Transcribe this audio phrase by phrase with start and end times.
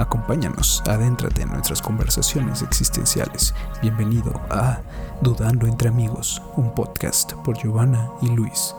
[0.00, 3.54] Acompáñanos, adéntrate en nuestras conversaciones existenciales.
[3.82, 4.80] Bienvenido a
[5.20, 8.74] Dudando entre Amigos, un podcast por Giovanna y Luis.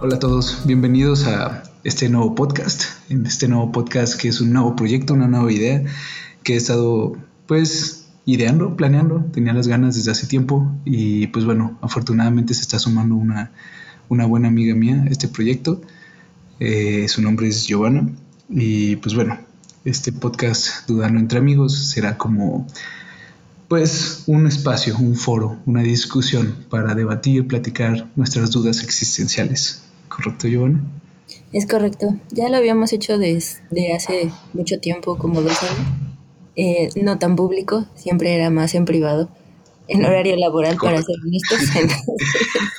[0.00, 4.54] Hola a todos, bienvenidos a este nuevo podcast, en este nuevo podcast que es un
[4.54, 5.84] nuevo proyecto, una nueva idea
[6.44, 7.12] que he estado
[7.46, 12.78] pues ideando, planeando, tenía las ganas desde hace tiempo y pues bueno, afortunadamente se está
[12.78, 13.50] sumando una,
[14.08, 15.80] buena amiga mía a este proyecto,
[16.60, 18.08] eh, su nombre es Giovanna
[18.48, 19.38] y pues bueno,
[19.84, 22.66] este podcast Dudando entre amigos será como
[23.68, 29.82] pues un espacio, un foro, una discusión para debatir, platicar nuestras dudas existenciales.
[30.08, 30.82] ¿Correcto, Giovanna?
[31.54, 32.14] Es correcto.
[32.30, 36.11] Ya lo habíamos hecho desde hace mucho tiempo, como dos años.
[36.56, 39.30] Eh, no tan público, siempre era más en privado,
[39.88, 41.58] en horario laboral, para ser honestos.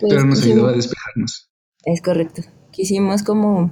[0.00, 1.48] Pero nos ayudó a despejarnos.
[1.84, 2.42] Es correcto.
[2.70, 3.70] Quisimos como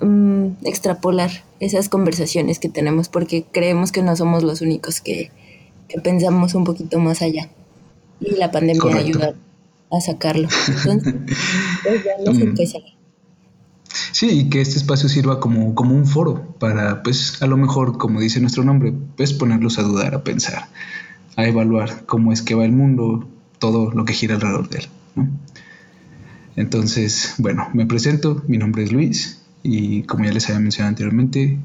[0.00, 5.30] mm, extrapolar esas conversaciones que tenemos porque creemos que no somos los únicos que,
[5.88, 7.50] que pensamos un poquito más allá.
[8.20, 9.34] Y la pandemia ayuda
[9.90, 10.48] a sacarlo.
[10.68, 11.14] Entonces,
[11.82, 12.54] pues ya nos mm.
[14.12, 17.98] Sí, y que este espacio sirva como, como un foro para, pues, a lo mejor,
[17.98, 20.68] como dice nuestro nombre, pues ponerlos a dudar, a pensar,
[21.36, 24.86] a evaluar cómo es que va el mundo, todo lo que gira alrededor de él.
[26.56, 31.58] Entonces, bueno, me presento, mi nombre es Luis y como ya les había mencionado anteriormente,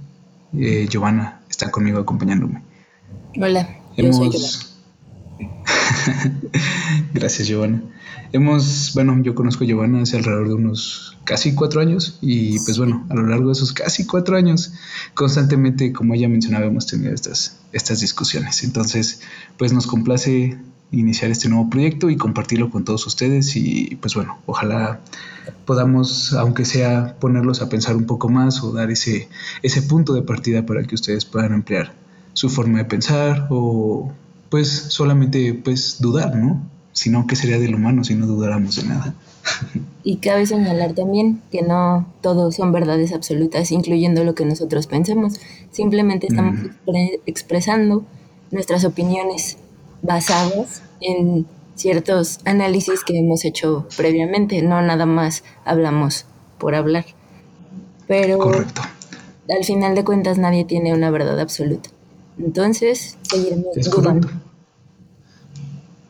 [0.57, 2.61] eh, Giovanna está conmigo acompañándome.
[3.37, 4.29] Hola, yo soy
[7.13, 7.81] Gracias, Giovanna.
[8.33, 12.77] Hemos, bueno, yo conozco a Giovanna hace alrededor de unos casi cuatro años y pues
[12.77, 14.73] bueno, a lo largo de esos casi cuatro años,
[15.13, 18.63] constantemente, como ella mencionaba, hemos tenido estas, estas discusiones.
[18.63, 19.21] Entonces,
[19.57, 20.57] pues nos complace
[20.91, 24.99] iniciar este nuevo proyecto y compartirlo con todos ustedes y pues bueno, ojalá
[25.65, 29.29] podamos, aunque sea ponerlos a pensar un poco más o dar ese,
[29.63, 31.93] ese punto de partida para que ustedes puedan ampliar
[32.33, 34.11] su forma de pensar o
[34.51, 36.61] pues solamente pues dudar, ¿no?
[36.91, 39.15] Sino que sería del humano si no dudáramos de nada.
[40.03, 45.39] Y cabe señalar también que no todos son verdades absolutas, incluyendo lo que nosotros pensemos.
[45.69, 47.21] Simplemente estamos mm.
[47.27, 48.03] expresando
[48.49, 49.57] nuestras opiniones
[50.01, 51.45] basadas en
[51.75, 56.25] ciertos análisis que hemos hecho previamente, no nada más hablamos
[56.57, 57.05] por hablar.
[58.07, 58.81] Pero Correcto.
[59.49, 61.91] al final de cuentas nadie tiene una verdad absoluta.
[62.37, 64.29] Entonces, seguiremos dudando.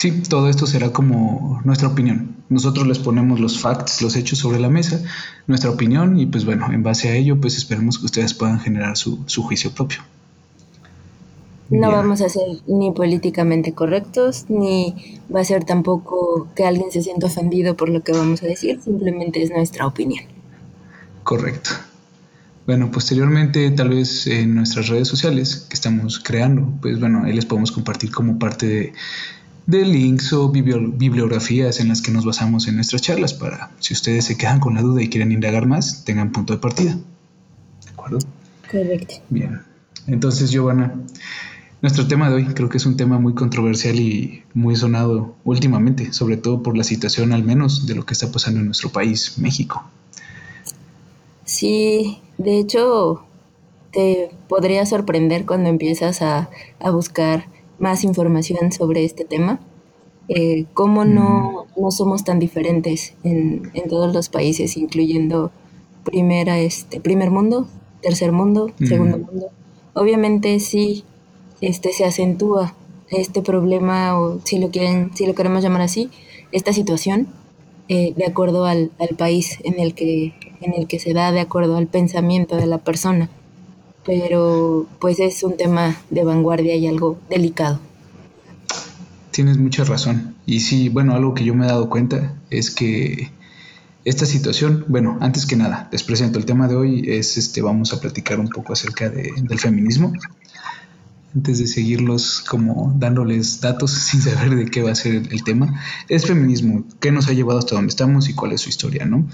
[0.01, 2.37] Sí, todo esto será como nuestra opinión.
[2.49, 4.99] Nosotros les ponemos los facts, los hechos sobre la mesa,
[5.45, 8.97] nuestra opinión y pues bueno, en base a ello pues esperemos que ustedes puedan generar
[8.97, 9.99] su, juicio propio.
[11.69, 17.03] No vamos a ser ni políticamente correctos, ni va a ser tampoco que alguien se
[17.03, 20.25] sienta ofendido por lo que vamos a decir, simplemente es nuestra opinión.
[21.23, 21.69] Correcto.
[22.65, 27.45] Bueno, posteriormente, tal vez en nuestras redes sociales que estamos creando, pues bueno, ahí les
[27.45, 28.93] podemos compartir como parte
[29.65, 34.25] de, links o bibliografías en las que nos basamos en nuestras charlas para, si ustedes
[34.25, 36.93] se quedan con la duda y quieren indagar más, tengan punto de partida.
[36.93, 38.19] ¿De acuerdo?
[38.69, 39.15] Correcto.
[39.29, 39.61] Bien.
[40.07, 40.93] Entonces, Giovanna,
[41.81, 46.13] nuestro tema de hoy creo que es un tema muy controversial y muy sonado últimamente,
[46.13, 49.39] sobre todo por la situación al menos de lo que está pasando en nuestro país,
[49.39, 49.89] México.
[51.43, 53.23] Sí, de hecho,
[53.91, 56.49] te podría sorprender cuando empiezas a,
[56.91, 57.45] buscar
[57.79, 59.59] más información sobre este tema.
[60.27, 65.51] Eh, cómo no, no, somos tan diferentes en, en, todos los países, incluyendo
[66.03, 67.67] primera, este, primer mundo,
[68.01, 69.47] tercer mundo, segundo mundo.
[69.93, 71.03] Obviamente sí
[71.59, 72.75] este, se acentúa
[73.09, 76.09] este problema, o si lo quieren, si lo queremos llamar así,
[76.51, 77.27] esta situación,
[77.89, 81.39] eh, de acuerdo al, al, país en el que en el que se da de
[81.39, 83.29] acuerdo al pensamiento de la persona.
[84.05, 87.79] Pero pues es un tema de vanguardia y algo delicado.
[89.31, 90.35] Tienes mucha razón.
[90.45, 93.31] Y sí, bueno, algo que yo me he dado cuenta es que
[94.03, 97.93] esta situación, bueno, antes que nada, les presento el tema de hoy, es este, vamos
[97.93, 100.11] a platicar un poco acerca del feminismo
[101.35, 105.81] antes de seguirlos como dándoles datos sin saber de qué va a ser el, tema,
[106.09, 109.27] es feminismo, qué nos ha llevado hasta donde estamos y cuál es su historia, ¿no?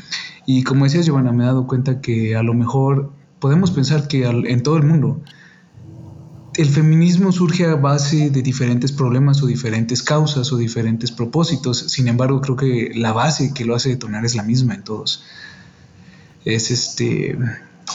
[0.45, 4.25] Y como decías, Giovanna, me he dado cuenta que a lo mejor podemos pensar que
[4.25, 5.21] en todo el mundo
[6.55, 12.07] el feminismo surge a base de diferentes problemas o diferentes causas o diferentes propósitos, sin
[12.07, 15.23] embargo creo que la base que lo hace detonar es la misma en todos.
[16.45, 17.37] Es este,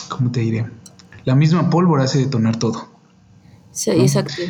[0.08, 0.66] ¿cómo te diré?
[1.25, 2.91] La misma pólvora hace detonar todo
[3.72, 4.42] Sí, exacto.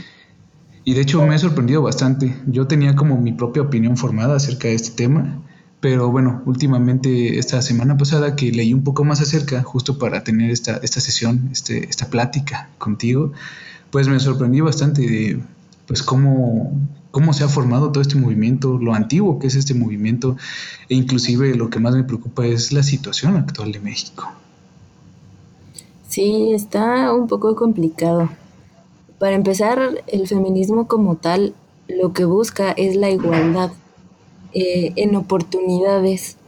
[0.85, 2.37] Y de hecho me ha sorprendido bastante.
[2.47, 5.41] Yo tenía como mi propia opinión formada acerca de este tema,
[5.81, 10.51] pero bueno, últimamente esta semana pasada que leí un poco más acerca, justo para tener
[10.51, 13.33] esta, esta sesión, este, esta plática contigo,
[13.91, 15.41] pues me sorprendí bastante de
[15.87, 16.73] pues cómo,
[17.11, 20.37] cómo se ha formado todo este movimiento, lo antiguo que es este movimiento,
[20.89, 24.33] e inclusive lo que más me preocupa es la situación actual de México.
[26.09, 28.29] Sí, está un poco complicado.
[29.23, 31.55] Para empezar, el feminismo como tal
[31.87, 33.71] lo que busca es la igualdad
[34.53, 36.39] eh, en oportunidades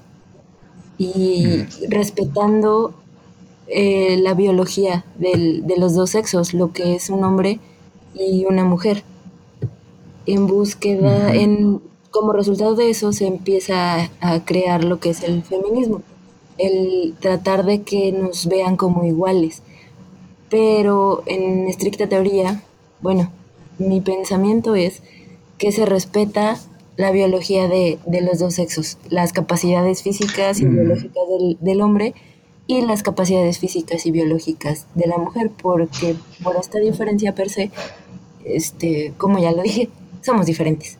[0.98, 1.90] y mm.
[1.90, 2.92] respetando
[3.68, 7.60] eh, la biología del, de los dos sexos, lo que es un hombre
[8.12, 9.04] y una mujer.
[10.26, 11.80] En búsqueda, en,
[12.10, 16.02] como resultado de eso se empieza a crear lo que es el feminismo,
[16.58, 19.62] el tratar de que nos vean como iguales
[20.54, 22.62] pero en estricta teoría,
[23.00, 23.32] bueno,
[23.78, 25.02] mi pensamiento es
[25.58, 26.60] que se respeta
[26.96, 30.70] la biología de, los dos sexos, las capacidades físicas y mm.
[30.70, 31.24] biológicas
[31.58, 32.14] del, hombre
[32.68, 36.14] y las capacidades físicas y biológicas de la mujer, porque
[36.44, 37.72] por esta diferencia per se,
[38.44, 39.88] este, como ya lo dije,
[40.22, 40.98] somos diferentes.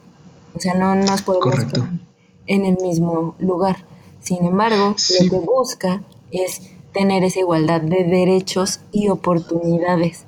[0.56, 1.54] O sea, no nos podemos
[2.48, 3.86] en el mismo lugar.
[4.20, 6.02] Sin embargo, lo que busca
[6.32, 6.60] es
[6.94, 10.24] tener esa igualdad de derechos y oportunidades,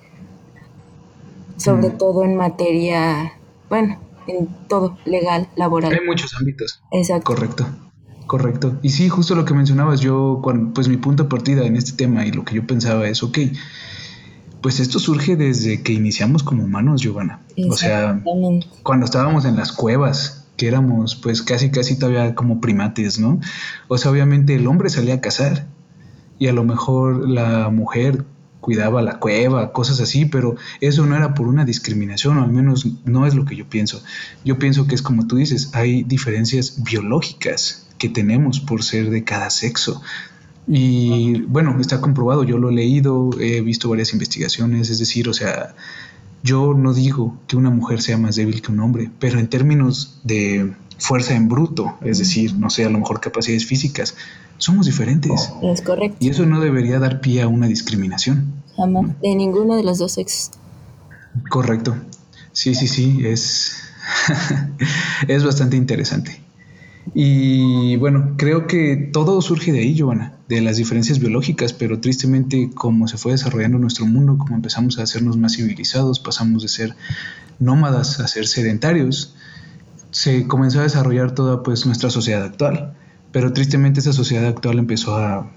[1.57, 1.99] sobre mm.
[1.99, 3.33] todo en materia,
[3.71, 5.93] bueno, en todo, legal, laboral.
[5.93, 6.83] Hay muchos ámbitos.
[6.93, 7.25] Exacto.
[7.25, 7.67] Correcto.
[8.27, 8.77] Correcto.
[8.83, 10.43] Y sí, justo lo que mencionabas, yo,
[10.75, 13.39] pues mi punto de partida en este tema y lo que yo pensaba es, ok,
[14.61, 17.43] pues esto surge desde que iniciamos como humanos, Giovanna.
[17.71, 18.21] O sea,
[18.83, 23.39] cuando estábamos en las cuevas, que éramos pues casi, casi todavía como primates, ¿no?
[23.87, 25.69] O sea, obviamente el hombre salía a cazar
[26.39, 28.25] y a lo mejor la mujer
[28.61, 32.87] cuidaba la cueva, cosas así, pero eso no era por una discriminación, o al menos
[33.05, 34.03] no es lo que yo pienso.
[34.45, 39.23] Yo pienso que es como tú dices, hay diferencias biológicas que tenemos por ser de
[39.23, 40.03] cada sexo.
[40.67, 45.33] Y bueno, está comprobado, yo lo he leído, he visto varias investigaciones, es decir, o
[45.33, 45.77] sea,
[46.43, 50.21] yo no digo que una mujer sea más débil que un hombre, pero en términos
[50.25, 54.17] de fuerza en bruto, es decir, no sé, a lo mejor capacidades físicas,
[54.59, 55.53] somos diferentes.
[55.63, 56.17] Es correcto.
[56.21, 58.63] Y eso no debería dar pie a una discriminación.
[58.77, 60.51] Jamás, de ninguno de los dos sexos.
[61.51, 61.97] Correcto.
[62.53, 63.77] Sí, sí, sí, es,
[65.29, 66.41] es bastante interesante.
[67.15, 72.71] Y bueno, creo que todo surge de ahí, Joana, de las diferencias biológicas, pero tristemente
[72.75, 76.97] como se fue desarrollando nuestro mundo, como empezamos a hacernos más civilizados, pasamos de ser
[77.59, 79.35] nómadas a ser sedentarios,
[80.17, 82.95] se comenzó a desarrollar toda pues nuestra sociedad actual.
[83.33, 85.51] Pero tristemente esa sociedad actual empezó a...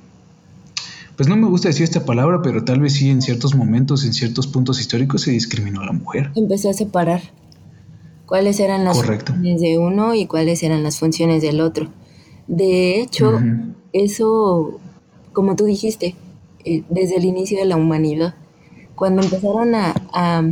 [1.16, 4.14] Pues no me gusta decir esta palabra, pero tal vez sí en ciertos momentos, en
[4.14, 6.32] ciertos puntos históricos se discriminó a la mujer.
[6.36, 7.22] Empezó a separar
[8.26, 11.88] cuáles eran las funciones de uno y cuáles eran las funciones del otro.
[12.48, 13.40] De hecho,
[13.94, 14.78] eso,
[15.32, 16.18] como tú dijiste,
[16.66, 18.36] eh, desde el inicio de la humanidad,
[18.96, 20.44] cuando empezaron a, a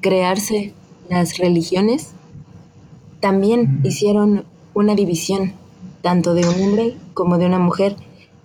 [0.00, 0.72] crearse
[1.10, 2.14] las religiones,
[3.20, 4.44] también hicieron
[4.74, 5.52] una división,
[6.02, 7.96] tanto de un hombre como de una mujer,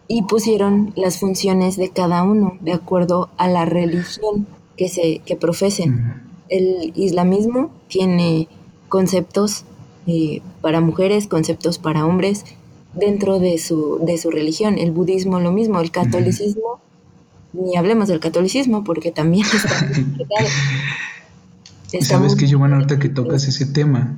[0.07, 4.45] y pusieron las funciones de cada uno de acuerdo a la religión
[4.77, 6.22] que, se, que profesen.
[6.50, 8.48] El islamismo tiene
[8.88, 9.66] conceptos
[10.06, 12.45] eh, para mujeres, conceptos para hombres
[12.94, 14.78] dentro de su, de su religión.
[14.78, 16.80] El budismo lo mismo, el catolicismo,
[17.54, 19.88] ni hablemos del catolicismo porque también está
[22.02, 24.18] ¿Sabes qué, Giovanna, ahorita que tocas ese tema?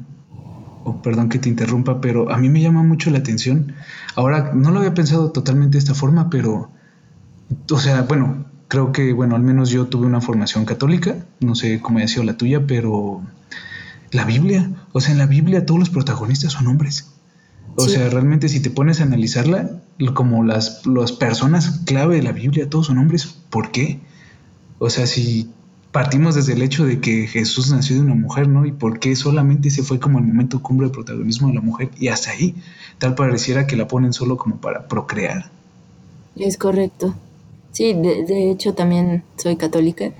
[1.01, 3.73] Perdón que te interrumpa, pero a mí me llama mucho la atención.
[4.15, 6.71] Ahora, no lo había pensado totalmente de esta forma, pero,
[7.71, 11.79] o sea, bueno, creo que, bueno, al menos yo tuve una formación católica, no sé
[11.81, 13.21] cómo ha sido la tuya, pero
[14.11, 17.13] la Biblia, o sea, en la Biblia todos los protagonistas son hombres.
[17.79, 19.81] O sea, realmente si te pones a analizarla,
[20.15, 23.99] como las, las personas clave de la Biblia, todos son hombres, ¿por qué?
[24.79, 25.51] O sea, si
[25.97, 28.67] partimos desde el hecho de que Jesús nació de una mujer, ¿no?
[28.67, 31.89] Y por qué solamente ese fue como el momento cumbre de protagonismo de la mujer
[31.97, 32.53] y hasta ahí,
[32.99, 35.49] tal pareciera que la ponen solo como para procrear.
[36.35, 37.15] Es correcto.
[37.71, 40.11] Sí, de, hecho también soy católica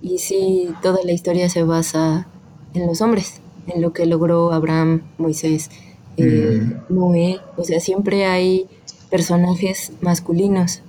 [0.00, 2.28] y sí, toda la historia se basa
[2.72, 5.68] en los hombres, en lo que logró Abraham, Moisés,
[6.16, 6.94] eh, mm.
[6.94, 8.68] Noé, o sea, siempre hay
[9.10, 10.82] personajes masculinos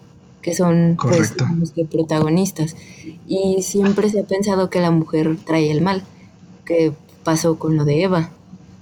[0.45, 2.75] que son pues, los protagonistas.
[3.27, 6.03] Y siempre se ha pensado que la mujer trae el mal,
[6.65, 8.29] que pasó con lo de Eva,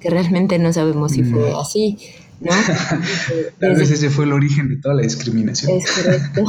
[0.02, 1.56] que realmente no sabemos si fue mm.
[1.56, 1.98] así,
[2.42, 2.52] ¿no?
[3.62, 5.72] Tal vez ese fue el origen de toda la discriminación.
[5.72, 6.44] Es correcto.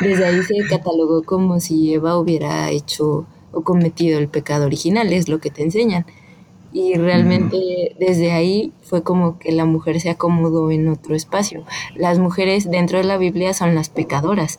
[0.00, 5.28] Desde ahí se catalogó como si Eva hubiera hecho o cometido el pecado original, es
[5.28, 6.06] lo que te enseñan.
[6.76, 11.64] Y realmente desde ahí fue como que la mujer se acomodó en otro espacio.
[11.94, 14.58] Las mujeres dentro de la Biblia son las pecadoras,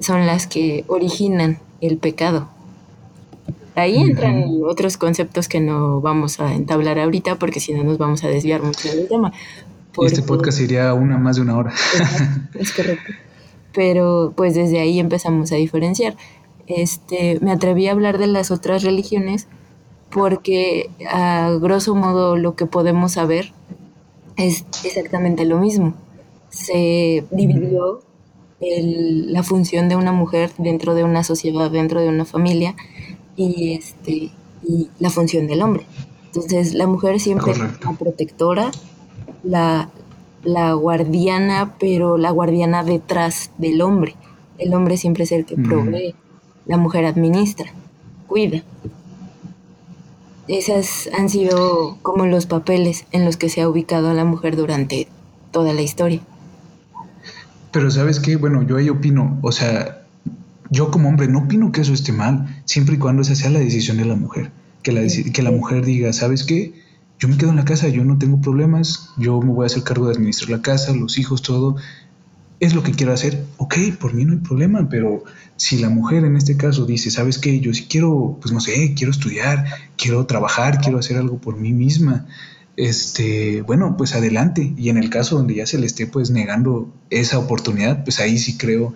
[0.00, 2.48] son las que originan el pecado.
[3.76, 8.24] Ahí entran otros conceptos que no vamos a entablar ahorita porque si no nos vamos
[8.24, 9.32] a desviar mucho del tema.
[10.02, 11.72] Este podcast iría una más de una hora.
[12.58, 13.12] Es, correcto.
[13.72, 16.16] Pero pues desde ahí empezamos a diferenciar.
[16.66, 19.46] Este, me atreví a hablar de las otras religiones
[20.12, 23.52] porque a grosso modo lo que podemos saber
[24.36, 25.94] es exactamente lo mismo.
[26.50, 28.02] Se dividió
[28.60, 32.76] la función de una mujer dentro de una sociedad, dentro de una familia
[33.34, 34.30] y, este,
[34.62, 35.84] y la función del hombre.
[36.26, 38.70] Entonces la mujer siempre es la protectora,
[39.42, 39.90] la,
[40.44, 44.14] la guardiana, pero la guardiana detrás del hombre.
[44.58, 46.14] El hombre siempre es el que provee,
[46.66, 47.72] la mujer administra,
[48.28, 48.62] cuida.
[50.52, 54.54] Esas han sido como los papeles en los que se ha ubicado a la mujer
[54.54, 55.08] durante
[55.50, 56.20] toda la historia.
[57.70, 60.02] Pero sabes qué, bueno, yo ahí opino, o sea,
[60.68, 63.60] yo como hombre no opino que eso esté mal, siempre y cuando esa sea la
[63.60, 64.52] decisión de la mujer.
[64.82, 65.00] Que la,
[65.32, 66.74] que la mujer diga, ¿sabes qué?
[67.18, 69.84] Yo me quedo en la casa, yo no tengo problemas, yo me voy a hacer
[69.84, 71.76] cargo de administrar la casa, los hijos, todo.
[72.62, 73.44] Es lo que quiero hacer.
[73.56, 75.24] Ok, por mí no hay problema, pero
[75.56, 77.58] si la mujer en este caso dice, ¿sabes qué?
[77.58, 79.64] Yo sí quiero, pues no sé, quiero estudiar,
[79.96, 82.28] quiero trabajar, quiero hacer algo por mí misma,
[82.76, 84.74] este, bueno, pues adelante.
[84.76, 88.38] Y en el caso donde ya se le esté pues negando esa oportunidad, pues ahí
[88.38, 88.94] sí creo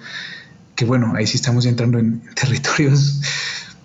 [0.77, 3.21] que bueno, ahí sí estamos entrando en territorios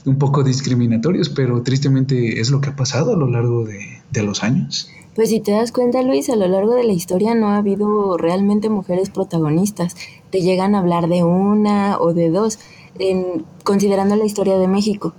[0.05, 4.21] un poco discriminatorios, pero tristemente es lo que ha pasado a lo largo de, de
[4.21, 4.91] los años.
[5.15, 8.17] Pues si te das cuenta, Luis, a lo largo de la historia no ha habido
[8.17, 9.95] realmente mujeres protagonistas.
[10.29, 12.59] Te llegan a hablar de una o de dos,
[12.97, 15.13] en, considerando la historia de México.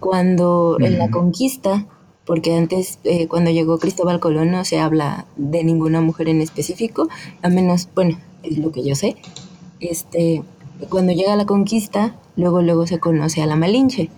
[0.00, 1.86] Cuando en la conquista,
[2.24, 7.08] porque antes, eh, cuando llegó Cristóbal Colón, no se habla de ninguna mujer en específico,
[7.42, 9.16] a menos, bueno, es lo que yo sé.
[9.78, 10.42] Este,
[10.88, 14.10] cuando llega la conquista, luego, luego se conoce a la Malinche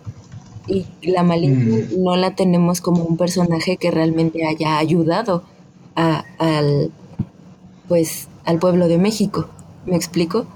[0.67, 2.03] y la Malinche mm.
[2.03, 5.45] no la tenemos como un personaje que realmente haya ayudado
[5.97, 6.91] a, al
[7.89, 9.49] pues al pueblo de México.
[9.87, 10.47] ¿Me explico?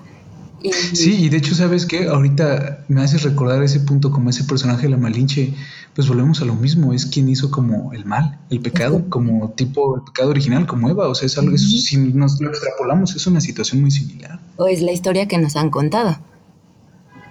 [0.72, 2.08] Sí, y de hecho, ¿sabes qué?
[2.08, 5.54] Ahorita me haces recordar ese punto como ese personaje de la Malinche,
[5.94, 9.96] pues volvemos a lo mismo, es quien hizo como el mal, el pecado, como tipo
[9.96, 13.40] el pecado original, como Eva, o sea, es algo, si nos lo extrapolamos, es una
[13.40, 14.40] situación muy similar.
[14.56, 16.16] O es la historia que nos han contado.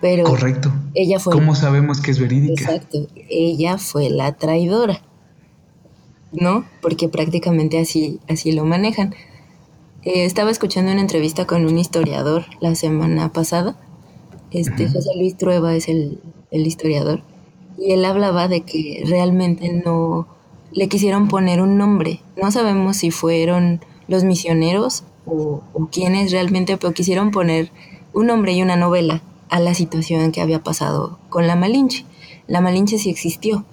[0.01, 0.71] Pero Correcto.
[0.93, 1.33] Ella fue.
[1.33, 2.63] ¿Cómo sabemos que es verídica?
[2.63, 3.07] Exacto.
[3.29, 5.01] Ella fue la traidora.
[6.31, 6.65] ¿No?
[6.81, 9.15] Porque prácticamente así, así lo manejan.
[10.03, 13.77] Eh, estaba escuchando una entrevista con un historiador la semana pasada.
[14.51, 16.19] Este, José Luis Trueba es el,
[16.51, 17.21] historiador.
[17.77, 20.27] Y él hablaba de que realmente no
[20.71, 22.21] le quisieron poner un nombre.
[22.41, 27.71] No sabemos si fueron los misioneros o, o quiénes realmente, pero quisieron poner
[28.13, 32.05] un nombre y una novela a la situación que había pasado con la Malinche.
[32.47, 33.65] La Malinche sí existió,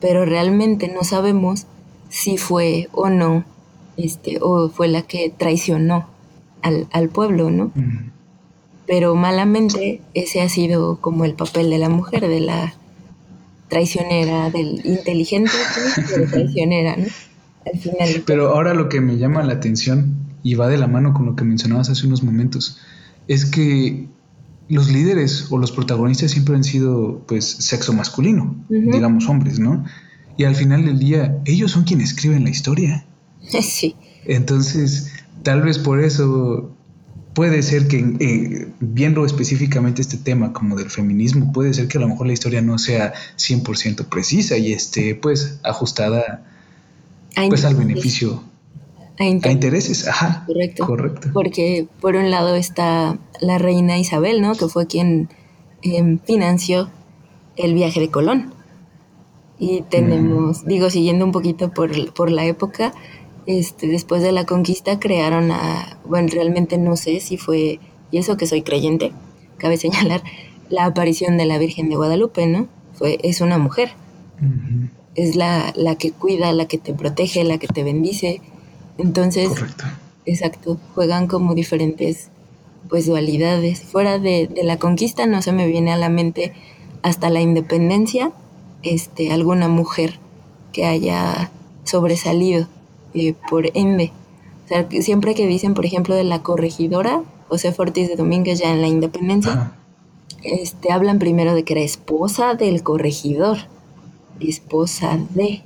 [0.00, 1.66] pero realmente no sabemos
[2.08, 3.44] si fue o no,
[3.96, 6.06] este, o fue la que traicionó
[6.62, 7.72] al, pueblo, ¿no?
[8.86, 12.74] Pero malamente ese ha sido como el papel de la mujer, de la
[13.68, 15.50] traicionera, del inteligente,
[16.08, 17.06] pero traicionera, ¿no?
[17.66, 18.22] Al final.
[18.26, 21.34] Pero ahora lo que me llama la atención y va de la mano con lo
[21.34, 22.78] que mencionabas hace unos momentos,
[23.26, 24.06] es que
[24.68, 29.84] los líderes o los protagonistas siempre han sido pues sexo masculino, digamos hombres, ¿no?
[30.36, 33.06] Y al final del día ellos son quienes escriben la historia.
[33.62, 33.94] Sí.
[34.24, 36.74] Entonces, tal vez por eso
[37.34, 42.00] puede ser que eh, viendo específicamente este tema como del feminismo, puede ser que a
[42.00, 46.42] lo mejor la historia no sea 100% precisa y esté pues ajustada
[47.34, 48.42] pues al beneficio
[49.18, 50.44] a, intereses, ajá.
[50.46, 50.86] Correcto.
[50.86, 51.28] Correcto.
[51.32, 54.54] Porque por un lado está la reina Isabel, ¿no?
[54.54, 55.28] Que fue quien
[55.82, 56.90] em, financió
[57.56, 58.52] el viaje de Colón.
[59.58, 62.92] Y tenemos, digo, siguiendo un poquito por, por la época,
[63.46, 67.78] este, después de la conquista crearon a, bueno, realmente no sé si fue,
[68.10, 69.12] y eso que soy creyente,
[69.58, 70.22] cabe señalar,
[70.70, 72.66] la aparición de la Virgen de Guadalupe, ¿no?
[72.94, 73.92] Fue, es una mujer.
[75.14, 78.40] Es la, la que cuida, la que te protege, la que te bendice,
[78.98, 79.50] entonces,
[80.24, 82.30] exacto, juegan como diferentes
[82.88, 83.82] pues dualidades.
[83.82, 86.52] Fuera de, la conquista no se me viene a la mente
[87.02, 88.32] hasta la independencia,
[88.82, 90.18] este, alguna mujer
[90.72, 91.50] que haya
[91.84, 92.68] sobresalido
[93.14, 94.12] eh, por ende.
[94.64, 98.72] O sea, siempre que dicen, por ejemplo, de la corregidora, José Fortis de Domínguez ya
[98.72, 99.72] en la independencia,
[100.42, 103.58] este, hablan primero de que era esposa del corregidor,
[104.40, 105.62] esposa de,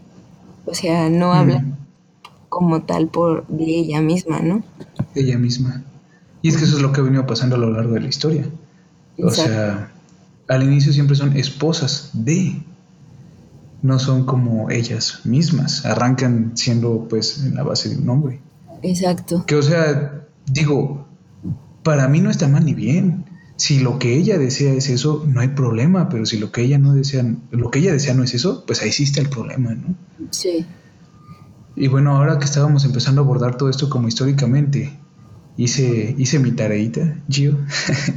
[0.66, 1.64] O sea, no habla
[2.48, 4.62] como tal por de ella misma, ¿no?
[5.14, 5.84] Ella misma.
[6.42, 8.08] Y es que eso es lo que ha venido pasando a lo largo de la
[8.08, 8.46] historia.
[9.22, 9.92] O sea,
[10.46, 12.62] al inicio siempre son esposas de,
[13.82, 18.40] no son como ellas mismas, arrancan siendo pues en la base de un hombre.
[18.82, 19.44] Exacto.
[19.46, 21.06] Que o sea, digo,
[21.82, 23.24] para mí no está mal ni bien.
[23.56, 26.78] Si lo que ella desea es eso, no hay problema, pero si lo que ella
[26.78, 29.96] no desea, lo que ella desea no es eso, pues ahí existe el problema, ¿no?
[30.30, 30.64] Sí.
[31.78, 34.98] Y bueno, ahora que estábamos empezando a abordar todo esto como históricamente,
[35.56, 37.56] hice, hice mi tareita, Gio,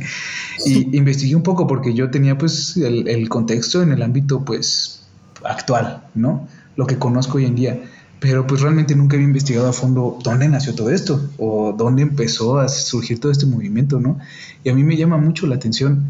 [0.65, 5.03] y investigué un poco porque yo tenía pues el, el, contexto en el ámbito pues
[5.43, 6.47] actual, ¿no?
[6.75, 7.83] Lo que conozco hoy en día.
[8.19, 12.59] Pero pues realmente nunca había investigado a fondo dónde nació todo esto o dónde empezó
[12.59, 14.17] a surgir todo este movimiento, ¿no?
[14.63, 16.05] Y a mí me llama mucho la atención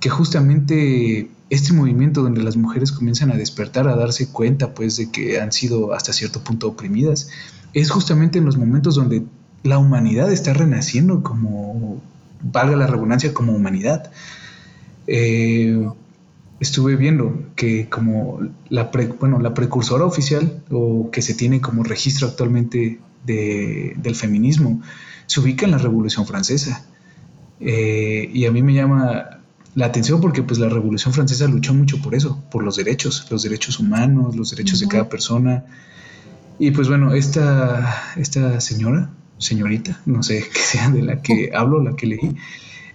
[0.00, 5.10] que justamente este movimiento donde las mujeres comienzan a despertar, a darse cuenta pues de
[5.10, 7.28] que han sido hasta cierto punto oprimidas,
[7.74, 9.24] es justamente en los momentos donde
[9.64, 12.00] la humanidad está renaciendo como,
[12.40, 14.10] valga la redundancia, como humanidad.
[15.06, 15.88] Eh,
[16.60, 22.28] estuve viendo que como la, bueno, la precursora oficial o que se tiene como registro
[22.28, 24.80] actualmente del feminismo
[25.26, 26.84] se ubica en la Revolución Francesa.
[27.60, 29.39] Eh, y a mí me llama
[29.74, 33.42] la atención porque pues la Revolución Francesa luchó mucho por eso, por los derechos, los
[33.42, 35.64] derechos humanos, los derechos de cada persona.
[36.58, 41.82] Y pues bueno, esta, esta señora, señorita, no sé qué sea de la que hablo,
[41.82, 42.36] la que leí,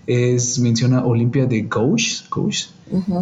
[0.07, 2.25] es, menciona Olimpia de Gauche,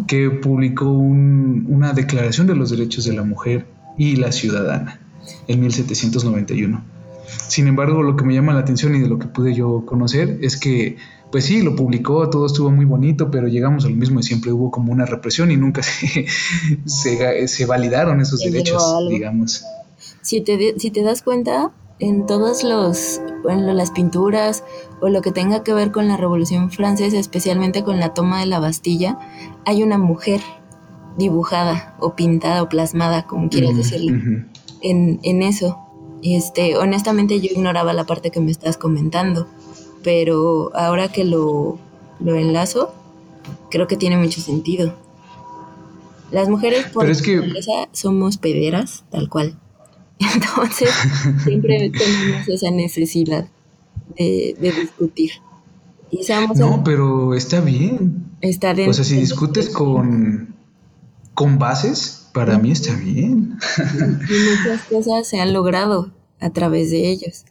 [0.08, 3.66] que publicó una declaración de los derechos de la mujer
[3.98, 5.00] y la ciudadana
[5.48, 6.84] en 1791.
[7.26, 10.40] Sin embargo, lo que me llama la atención y de lo que pude yo conocer
[10.42, 10.98] es que,
[11.34, 14.70] pues sí, lo publicó, todo estuvo muy bonito, pero llegamos al mismo y siempre hubo
[14.70, 15.82] como una represión y nunca
[16.86, 19.66] se, se, validaron esos derechos, digamos.
[20.22, 24.64] Si te, si te das cuenta, en todas los, las pinturas
[25.02, 28.46] o lo que tenga que ver con la Revolución Francesa, especialmente con la toma de
[28.46, 29.18] la Bastilla,
[29.66, 30.40] hay una mujer
[31.18, 34.16] dibujada o pintada o plasmada, como quieras decirlo,
[34.82, 35.80] en, en, eso.
[36.22, 39.48] Este, honestamente yo ignoraba la parte que me estás comentando,
[40.04, 41.80] pero ahora que lo,
[42.20, 42.94] lo enlazo,
[43.72, 44.94] creo que tiene mucho sentido.
[46.32, 47.42] Las mujeres por es que...
[47.92, 49.58] somos pederas, tal cual.
[50.20, 50.90] Entonces,
[51.44, 53.48] siempre tenemos esa necesidad
[54.18, 55.32] de, discutir.
[56.56, 58.26] no, pero está bien.
[58.42, 60.56] Está o sea, si discutes con,
[61.34, 63.58] con bases, para mí está bien.
[63.78, 67.46] Y muchas cosas se han logrado a través de ellos.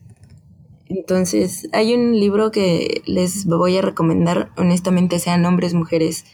[0.94, 6.26] Entonces, hay un libro que les voy a recomendar, honestamente, sean hombres, mujeres,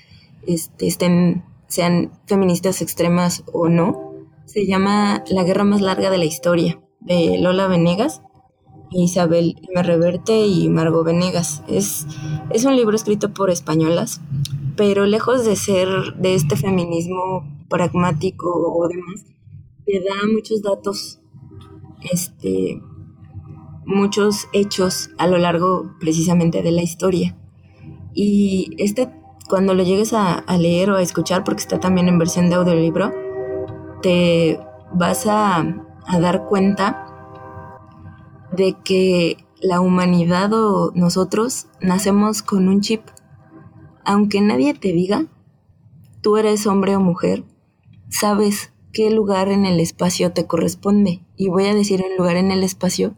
[0.46, 4.14] este, estén, sean feministas extremas o no,
[4.46, 8.22] se llama La guerra más larga de la historia, de Lola Venegas,
[8.90, 9.82] Isabel M.
[9.82, 11.62] Reverte y Margot Venegas.
[11.68, 12.06] Es,
[12.50, 14.20] es un libro escrito por españolas,
[14.76, 19.24] pero lejos de ser de este feminismo pragmático o demás,
[19.84, 21.20] te da muchos datos,
[22.10, 22.80] este,
[23.88, 27.34] muchos hechos a lo largo precisamente de la historia.
[28.12, 29.10] Y este,
[29.48, 33.12] cuando lo llegues a, leer o a escuchar, porque está también en versión de audiolibro,
[34.02, 34.60] te
[34.92, 35.84] vas a,
[36.20, 37.06] dar cuenta
[38.52, 43.02] de que la humanidad o nosotros nacemos con un chip.
[44.04, 45.26] Aunque nadie te diga,
[46.22, 47.44] tú eres hombre o mujer,
[48.08, 51.22] sabes qué lugar en el espacio te corresponde.
[51.36, 53.14] Y voy a decir un lugar en el espacio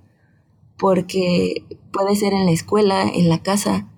[0.80, 3.88] porque puede ser en la escuela, en la casa.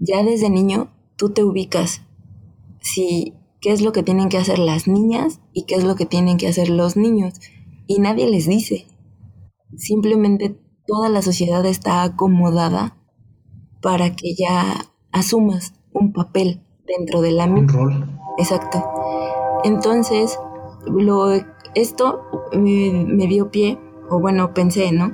[0.00, 2.02] Ya desde niño tú te ubicas.
[2.80, 6.06] Si qué es lo que tienen que hacer las niñas y qué es lo que
[6.06, 7.40] tienen que hacer los niños.
[7.86, 8.86] Y nadie les dice.
[9.76, 12.96] Simplemente toda la sociedad está acomodada
[13.80, 18.20] para que ya asumas un papel dentro de la Un rol.
[18.38, 18.84] Exacto.
[19.64, 20.38] Entonces,
[20.86, 21.32] lo,
[21.74, 22.22] esto
[22.52, 23.78] me, dio pie,
[24.10, 25.12] o bueno, pensé, ¿no?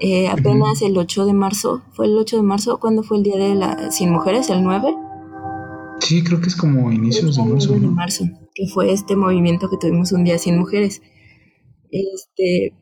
[0.00, 2.78] Eh, apenas el 8 de marzo, ¿fue el 8 de marzo?
[2.78, 4.48] ¿Cuándo fue el Día de la Sin Mujeres?
[4.48, 4.94] ¿El 9?
[6.00, 7.72] Sí, creo que es como inicios de marzo.
[7.72, 11.02] De marzo, que fue este movimiento que tuvimos un día sin mujeres.
[11.90, 12.74] Este,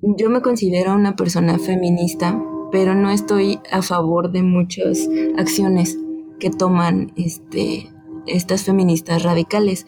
[0.00, 5.98] yo me considero una persona feminista, pero no estoy a favor de muchas acciones
[6.38, 7.90] que toman este,
[8.26, 9.86] estas feministas radicales.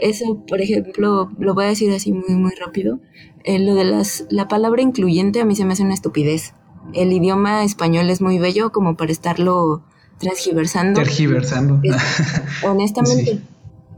[0.00, 3.00] Eso, por ejemplo, lo voy a decir así muy, muy rápido.
[3.46, 6.52] Eh, lo de las, la palabra incluyente a mí se me hace una estupidez.
[6.92, 9.84] El idioma español es muy bello como para estarlo
[10.18, 11.00] transgiversando.
[11.00, 11.80] Tergiversando.
[12.68, 13.40] honestamente.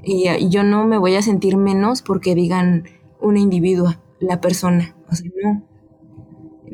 [0.02, 2.84] Y, yo no me voy a sentir menos porque digan
[3.22, 4.94] una individua, la persona.
[5.10, 5.62] O sea, no.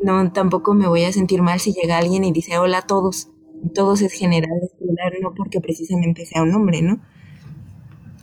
[0.03, 3.29] No, tampoco me voy a sentir mal si llega alguien y dice hola a todos.
[3.73, 7.01] Todos es general, es plural, no porque precisamente sea un hombre, ¿no?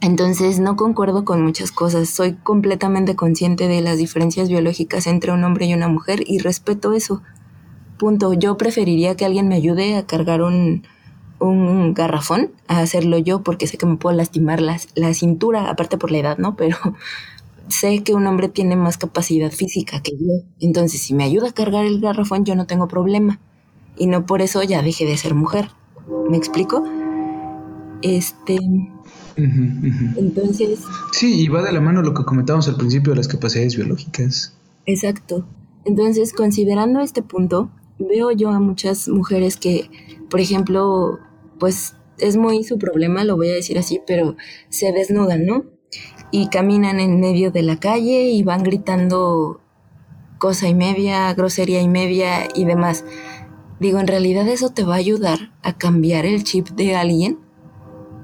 [0.01, 2.09] Entonces no concuerdo con muchas cosas.
[2.09, 6.93] Soy completamente consciente de las diferencias biológicas entre un hombre y una mujer y respeto
[6.93, 7.21] eso.
[7.99, 8.33] Punto.
[8.33, 10.83] Yo preferiría que alguien me ayude a cargar un,
[11.39, 15.99] un garrafón a hacerlo yo porque sé que me puedo lastimar la, la cintura, aparte
[15.99, 16.55] por la edad, ¿no?
[16.55, 16.77] Pero
[17.67, 20.43] sé que un hombre tiene más capacidad física que yo.
[20.59, 23.39] Entonces, si me ayuda a cargar el garrafón, yo no tengo problema.
[23.97, 25.69] Y no por eso ya deje de ser mujer.
[26.27, 26.83] ¿Me explico?
[28.01, 28.57] Este.
[29.35, 30.79] Entonces.
[31.11, 34.55] Sí, y va de la mano lo que comentábamos al principio de las capacidades biológicas.
[34.85, 35.45] Exacto.
[35.85, 39.89] Entonces, considerando este punto, veo yo a muchas mujeres que,
[40.29, 41.19] por ejemplo,
[41.59, 44.35] pues es muy su problema, lo voy a decir así, pero
[44.69, 45.65] se desnudan, ¿no?
[46.31, 49.61] Y caminan en medio de la calle y van gritando
[50.37, 53.03] cosa y media, grosería y media y demás.
[53.79, 57.39] Digo, ¿en realidad eso te va a ayudar a cambiar el chip de alguien?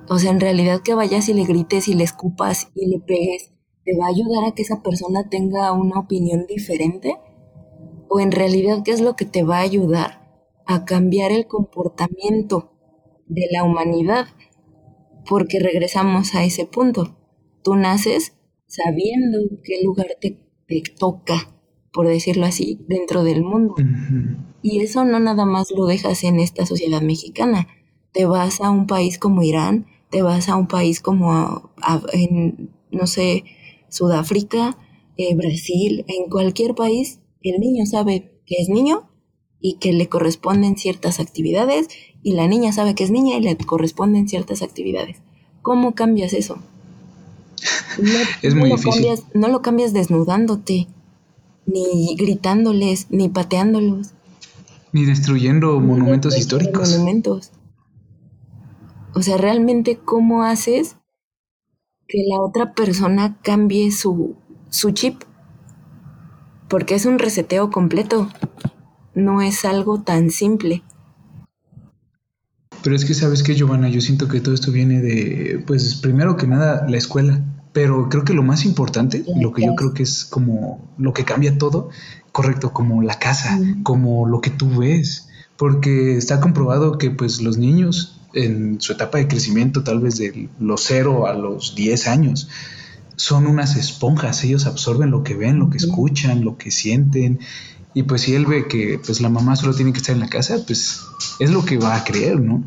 [0.09, 3.51] O sea, en realidad que vayas y le grites y le escupas y le pegues,
[3.83, 7.15] ¿te va a ayudar a que esa persona tenga una opinión diferente?
[8.09, 10.27] ¿O en realidad qué es lo que te va a ayudar
[10.67, 12.73] a cambiar el comportamiento
[13.25, 14.27] de la humanidad,
[15.27, 17.17] porque regresamos a ese punto.
[17.63, 18.33] Tú naces
[18.67, 20.37] sabiendo qué lugar te,
[20.99, 21.53] toca,
[21.93, 23.75] por decirlo así, dentro del mundo.
[24.61, 27.67] Y eso no nada más lo dejas en esta sociedad mexicana.
[28.11, 31.71] Te vas a un país como Irán, te vas a un país como,
[32.13, 33.43] en, no sé,
[33.89, 34.77] Sudáfrica,
[35.17, 39.09] eh, Brasil, en cualquier país, el niño sabe que es niño
[39.59, 41.87] y que le corresponden ciertas actividades
[42.23, 45.17] y la niña sabe que es niña y le corresponden ciertas actividades.
[45.61, 46.59] ¿Cómo cambias eso?
[48.41, 49.07] es muy difícil.
[49.33, 50.87] no lo cambias desnudándote,
[51.65, 54.11] ni gritándoles, ni pateándolos.
[54.93, 56.91] Ni destruyendo monumentos históricos.
[56.91, 57.51] Monumentos.
[59.17, 60.97] O sea, realmente, ¿cómo haces
[62.07, 64.35] que la otra persona cambie su,
[64.69, 65.23] su chip?
[66.69, 68.29] Porque es un reseteo completo
[69.15, 70.83] no es algo tan simple.
[72.83, 76.37] Pero es que sabes que, Giovanna, yo siento que todo esto viene de, pues primero
[76.37, 77.43] que nada, la escuela.
[77.73, 81.25] Pero creo que lo más importante, lo que yo creo que es como lo que
[81.25, 81.89] cambia todo,
[82.31, 85.29] correcto, como la casa, como lo que tú ves.
[85.57, 90.49] Porque está comprobado que pues los niños en su etapa de crecimiento, tal vez de
[90.59, 92.49] los 0 a los 10 años,
[93.15, 97.39] son unas esponjas, ellos absorben lo que ven, lo que escuchan, lo que sienten.
[97.93, 100.29] Y pues si él ve que pues la mamá solo tiene que estar en la
[100.29, 101.01] casa, pues
[101.39, 102.63] es lo que va a creer, ¿no?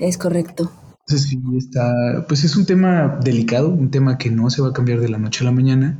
[0.00, 0.72] Es correcto.
[1.06, 4.72] Entonces sí, está, pues es un tema delicado, un tema que no se va a
[4.72, 5.98] cambiar de la noche a la mañana,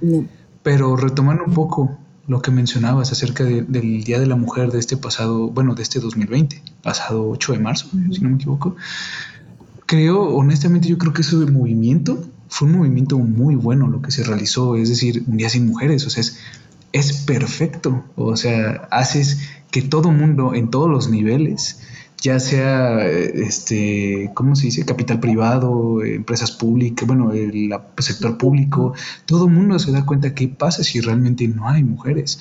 [0.62, 4.96] pero retomando un poco lo que mencionabas acerca del Día de la Mujer de este
[4.96, 8.76] pasado, bueno, de este 2020, pasado 8 de marzo, si no me equivoco,
[9.86, 14.22] creo, honestamente yo creo que ese movimiento fue un movimiento muy bueno lo que se
[14.22, 16.38] realizó, es decir, un día sin mujeres, o sea, es
[16.94, 18.04] es perfecto.
[18.14, 21.80] O sea, haces que todo mundo en todos los niveles,
[22.24, 24.86] ya sea, este, ¿cómo se dice?
[24.86, 28.94] Capital privado, empresas públicas, bueno, el sector público,
[29.26, 32.38] todo el mundo se da cuenta qué pasa si realmente no hay mujeres.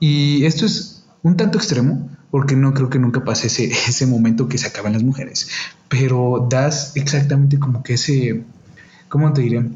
[0.00, 4.48] Y esto es un tanto extremo, porque no creo que nunca pase ese, ese momento
[4.48, 5.50] que se acaban las mujeres,
[5.90, 8.44] pero das exactamente como que ese,
[9.10, 9.68] ¿cómo te diré?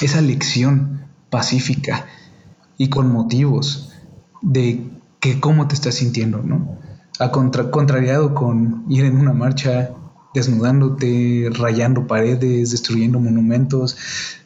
[0.00, 2.06] Esa lección pacífica
[2.78, 3.92] y con motivos
[4.40, 4.80] de
[5.20, 6.87] que cómo te estás sintiendo, ¿no?
[7.18, 9.90] A contra, contrariado con ir en una marcha
[10.34, 13.96] desnudándote, rayando paredes, destruyendo monumentos.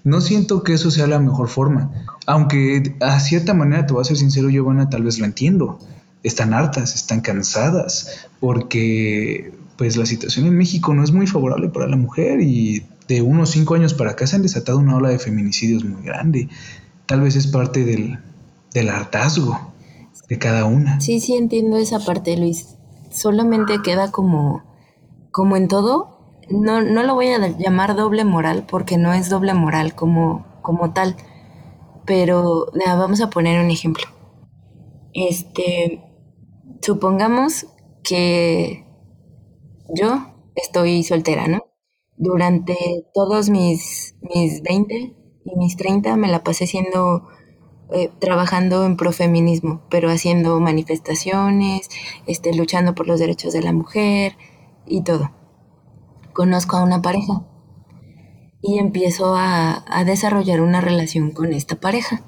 [0.04, 1.90] No siento que eso sea la mejor forma.
[2.26, 5.78] Aunque a cierta manera, te voy a ser sincero, Giovanna, tal vez lo entiendo.
[6.22, 11.88] Están hartas, están cansadas, porque pues la situación en México no es muy favorable para
[11.88, 15.18] la mujer y de unos cinco años para acá se han desatado una ola de
[15.18, 16.48] feminicidios muy grande
[17.06, 19.71] tal vez es parte del, hartazgo
[20.28, 21.00] de cada una.
[21.00, 22.76] Sí, sí entiendo esa parte, Luis.
[23.10, 24.62] Solamente queda como,
[25.30, 29.54] como en todo, no, no lo voy a llamar doble moral porque no es doble
[29.54, 31.16] moral como, como tal.
[32.04, 34.04] Pero vamos a poner un ejemplo.
[35.14, 36.02] Este,
[36.80, 37.66] supongamos
[38.02, 38.86] que
[39.94, 41.64] yo estoy soltera, ¿no?
[42.16, 42.76] Durante
[43.14, 47.28] todos mis, mis 20, y mis 30 me la pasé siendo,
[47.92, 51.88] eh, trabajando en profeminismo, pero haciendo manifestaciones,
[52.26, 54.36] este, luchando por los derechos de la mujer
[54.86, 55.30] y todo.
[56.32, 57.42] Conozco a una pareja
[58.62, 62.22] y empiezo a, a desarrollar una relación con esta pareja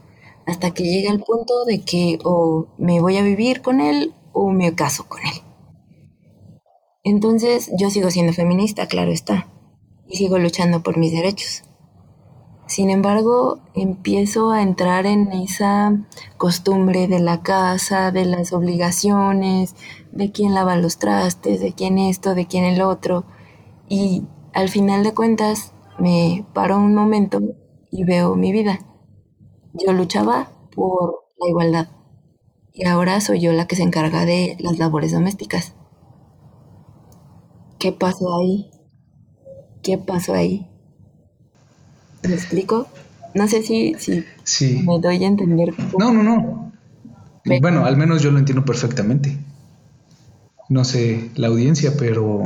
[0.47, 4.51] hasta que llega el punto de que o me voy a vivir con él o
[4.51, 5.43] me caso con él.
[7.03, 9.49] Entonces yo sigo siendo feminista, claro está,
[10.09, 11.65] y sigo luchando por mis derechos.
[12.67, 15.99] Sin embargo, empiezo a entrar en esa
[16.39, 19.77] costumbre de la casa, de las obligaciones,
[20.13, 23.25] de quién lava los trastes, de quién esto, de quién el otro.
[23.89, 24.25] Y
[24.55, 27.41] al final de cuentas me paro un momento
[27.91, 28.81] y veo mi vida.
[29.75, 31.89] Yo luchaba por la igualdad
[32.73, 35.75] y ahora soy yo la que se encarga de las labores domésticas.
[37.79, 38.71] ¿Qué pasó ahí?
[39.83, 40.74] ¿Qué pasó ahí?
[42.29, 42.89] ¿Me explico?
[43.35, 43.95] No sé si,
[44.45, 45.75] si me doy a entender.
[45.99, 46.73] No, no, no.
[47.61, 49.37] Bueno, al menos yo lo entiendo perfectamente.
[50.69, 52.43] No sé la audiencia, pero...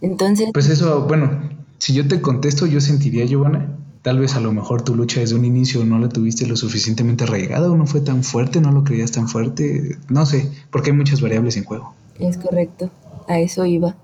[0.00, 0.50] Entonces...
[0.52, 4.82] Pues eso, bueno, si yo te contesto, yo sentiría, Giovanna, tal vez a lo mejor
[4.82, 8.22] tu lucha desde un inicio no la tuviste lo suficientemente arraigada o no fue tan
[8.22, 11.94] fuerte, no lo creías tan fuerte, no sé, porque hay muchas variables en juego.
[12.20, 12.90] Es correcto,
[13.28, 13.96] a eso iba.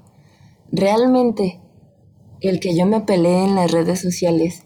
[0.71, 1.61] Realmente
[2.43, 4.65] el que yo me pelee en las redes sociales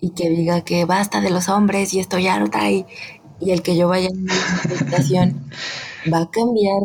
[0.00, 2.86] y que diga que basta de los hombres y esto ya no está ahí,
[3.40, 5.50] y el que yo vaya a una manifestación
[6.12, 6.82] va a cambiar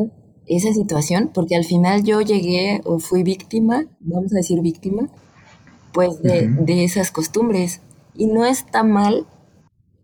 [0.48, 5.10] esa situación, porque al final yo llegué o fui víctima, vamos a decir víctima,
[5.94, 7.82] pues de, de esas costumbres.
[8.16, 9.28] Y no está mal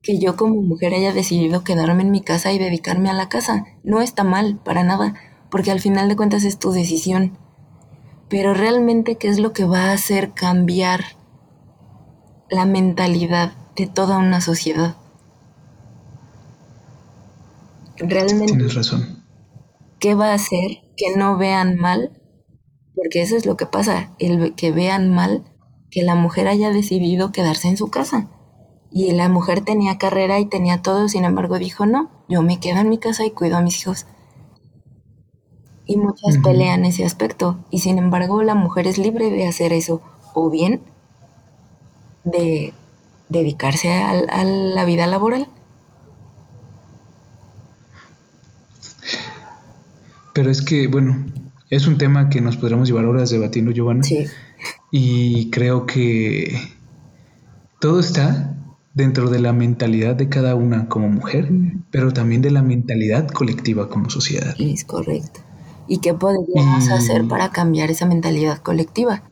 [0.03, 3.65] que yo como mujer haya decidido quedarme en mi casa y dedicarme a la casa.
[3.83, 5.15] No está mal, para nada,
[5.49, 7.37] porque al final de cuentas es tu decisión
[8.29, 11.03] pero realmente qué es lo que va a hacer cambiar
[12.49, 14.95] la mentalidad de toda una sociedad.
[17.97, 18.53] Realmente.
[18.53, 19.23] Tienes razón.
[19.99, 22.21] ¿Qué va a hacer que no vean mal?
[22.95, 25.43] Porque eso es lo que pasa, el que vean mal
[25.91, 28.29] que la mujer haya decidido quedarse en su casa.
[28.91, 32.79] Y la mujer tenía carrera y tenía todo, sin embargo dijo, no, yo me quedo
[32.79, 34.05] en mi casa y cuido a mis hijos
[35.85, 40.01] y muchas pelean ese aspecto y sin embargo la mujer es libre de hacer eso
[40.33, 40.81] o bien
[42.23, 42.73] de
[43.29, 45.47] dedicarse a, la vida laboral.
[50.33, 51.25] Pero es que, bueno,
[51.69, 54.03] es un tema que nos podremos llevar horas debatiendo, Giovanna.
[54.03, 54.25] Sí.
[54.91, 56.59] Y creo que
[57.79, 58.53] todo está
[58.93, 61.49] dentro de la mentalidad de cada una como mujer,
[61.89, 64.55] pero también de la mentalidad colectiva como sociedad.
[64.59, 65.41] Es correcto
[65.87, 69.23] y qué podríamos hacer para cambiar esa mentalidad colectiva.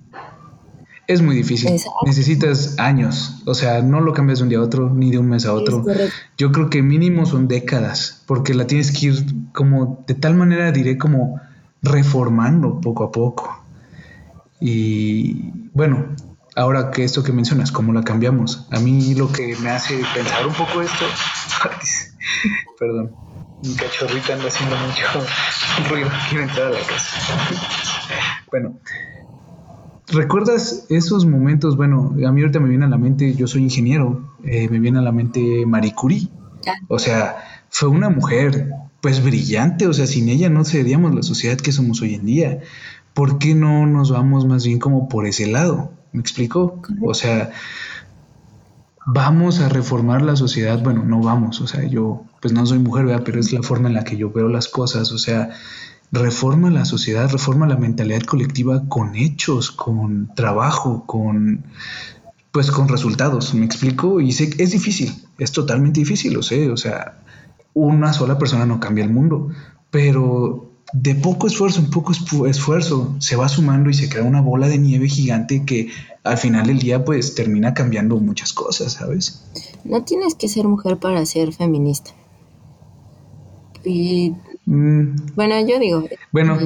[1.07, 1.71] Es muy difícil.
[2.05, 3.41] Necesitas años.
[3.45, 5.53] O sea, no lo cambias de un día a otro, ni de un mes a
[5.53, 5.83] otro.
[6.37, 10.71] Yo creo que mínimo son décadas, porque la tienes que ir como, de tal manera
[10.71, 11.41] diré como
[11.81, 13.63] reformando poco a poco.
[14.61, 16.15] Y bueno,
[16.55, 18.65] ahora que esto que mencionas, ¿cómo la cambiamos?
[18.71, 21.05] A mí lo que me hace pensar un poco esto,
[22.79, 23.11] perdón,
[23.63, 27.17] mi cachorrita anda haciendo mucho ruido, quiere entrar a la casa.
[28.51, 28.77] bueno,
[30.07, 31.77] ¿recuerdas esos momentos?
[31.77, 34.99] Bueno, a mí ahorita me viene a la mente, yo soy ingeniero, eh, me viene
[34.99, 36.27] a la mente Marie Curie.
[36.87, 38.69] O sea, fue una mujer
[39.01, 42.59] pues brillante, o sea, sin ella no seríamos la sociedad que somos hoy en día.
[43.13, 45.91] ¿Por qué no nos vamos más bien como por ese lado?
[46.13, 46.81] ¿Me explico?
[47.01, 47.51] O sea,
[49.05, 53.05] vamos a reformar la sociedad, bueno, no vamos, o sea, yo pues no soy mujer,
[53.05, 53.23] ¿verdad?
[53.25, 55.49] pero es la forma en la que yo veo las cosas, o sea,
[56.11, 61.65] reforma la sociedad, reforma la mentalidad colectiva con hechos, con trabajo, con
[62.51, 64.21] pues con resultados, ¿me explico?
[64.21, 67.19] Y sé que es difícil, es totalmente difícil, lo sé, o sea,
[67.73, 69.49] una sola persona no cambia el mundo,
[69.89, 72.13] pero de poco esfuerzo en poco
[72.45, 75.89] esfuerzo se va sumando y se crea una bola de nieve gigante que
[76.23, 79.43] al final del día pues termina cambiando muchas cosas, ¿sabes?
[79.83, 82.11] No tienes que ser mujer para ser feminista.
[83.83, 85.33] Y mm.
[85.35, 86.07] bueno, yo digo.
[86.31, 86.57] Bueno,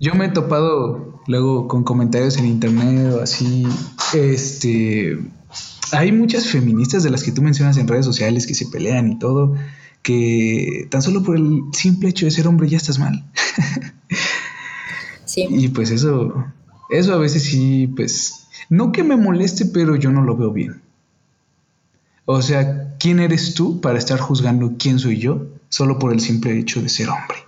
[0.00, 3.66] yo me he topado luego con comentarios en internet o así.
[4.14, 5.18] Este.
[5.92, 9.18] Hay muchas feministas de las que tú mencionas en redes sociales que se pelean y
[9.18, 9.54] todo
[10.06, 13.28] que tan solo por el simple hecho de ser hombre ya estás mal.
[15.24, 15.48] sí.
[15.50, 16.46] Y pues eso,
[16.90, 20.80] eso a veces sí, pues, no que me moleste, pero yo no lo veo bien.
[22.24, 26.56] O sea, ¿quién eres tú para estar juzgando quién soy yo solo por el simple
[26.56, 27.38] hecho de ser hombre?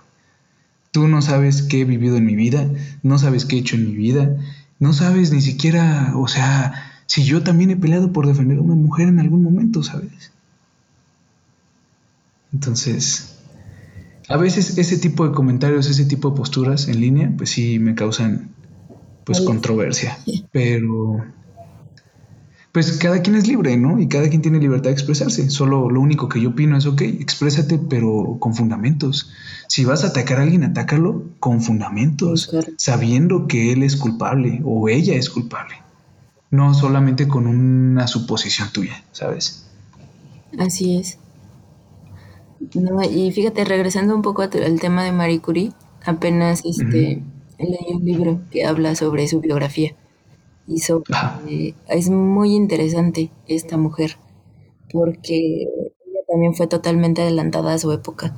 [0.91, 2.69] Tú no sabes qué he vivido en mi vida,
[3.03, 4.35] no sabes qué he hecho en mi vida,
[4.79, 6.73] no sabes ni siquiera, o sea,
[7.05, 10.33] si yo también he peleado por defender a una mujer en algún momento, ¿sabes?
[12.53, 13.35] Entonces,
[14.27, 17.95] a veces ese tipo de comentarios, ese tipo de posturas en línea, pues sí me
[17.95, 18.51] causan
[19.23, 20.17] pues controversia.
[20.51, 21.23] Pero
[22.71, 23.99] pues cada quien es libre, ¿no?
[23.99, 25.49] Y cada quien tiene libertad de expresarse.
[25.49, 29.31] Solo lo único que yo opino es, ok, exprésate, pero con fundamentos.
[29.67, 34.87] Si vas a atacar a alguien, atácalo con fundamentos, sabiendo que él es culpable o
[34.87, 35.75] ella es culpable.
[36.51, 39.65] No solamente con una suposición tuya, ¿sabes?
[40.59, 41.17] Así es.
[42.59, 45.71] Y fíjate, regresando un poco al tema de Marie Curie,
[46.05, 47.23] apenas este,
[47.57, 49.95] leí un libro que habla sobre su biografía
[50.67, 54.17] y sobre, es muy interesante esta mujer
[54.91, 58.35] porque ella también fue totalmente adelantada a su época.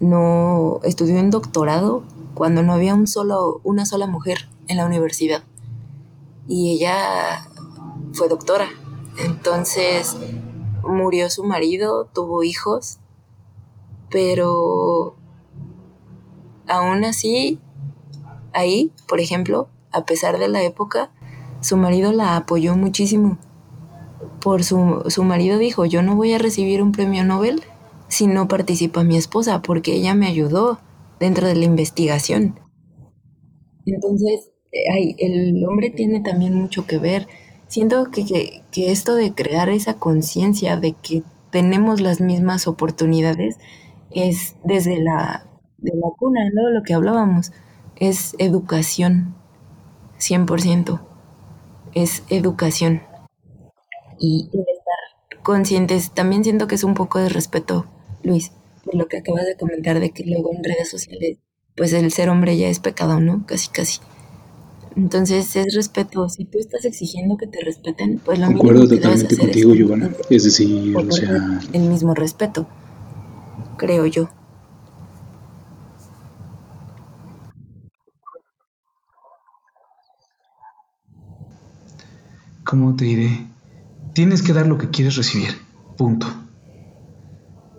[0.00, 5.42] No estudió en doctorado cuando no había un solo, una sola mujer en la universidad.
[6.48, 7.46] Y ella
[8.12, 8.68] fue doctora.
[9.24, 10.16] Entonces
[10.82, 12.98] murió su marido, tuvo hijos,
[14.14, 15.16] pero
[16.68, 17.58] aún así,
[18.52, 21.10] ahí, por ejemplo, a pesar de la época,
[21.60, 23.38] su marido la apoyó muchísimo.
[24.40, 27.64] Por su, su marido dijo, yo no voy a recibir un premio Nobel
[28.06, 30.78] si no participa mi esposa, porque ella me ayudó
[31.18, 32.60] dentro de la investigación.
[33.84, 37.26] Entonces, el hombre tiene también mucho que ver.
[37.66, 43.58] Siento que, que esto de crear esa conciencia de que tenemos las mismas oportunidades
[44.14, 45.46] es desde la,
[45.78, 46.70] de la cuna, ¿no?
[46.70, 47.52] Lo que hablábamos,
[47.96, 49.34] es educación,
[50.18, 51.00] 100%
[51.94, 53.02] es educación.
[54.18, 57.86] Y el estar conscientes, también siento que es un poco de respeto,
[58.22, 58.52] Luis,
[58.84, 61.38] por lo que acabas de comentar de que luego en redes sociales,
[61.76, 63.44] pues el ser hombre ya es pecado, ¿no?
[63.46, 64.00] Casi, casi.
[64.96, 66.28] Entonces es respeto.
[66.28, 70.10] Si tú estás exigiendo que te respeten, pues lo Concuerdo totalmente contigo, Giovanna.
[70.30, 71.60] Es decir, o sea...
[71.72, 72.68] El mismo respeto,
[73.76, 74.28] creo yo.
[82.74, 83.46] ¿cómo te diré?
[84.14, 85.50] Tienes que dar lo que quieres recibir,
[85.96, 86.26] punto.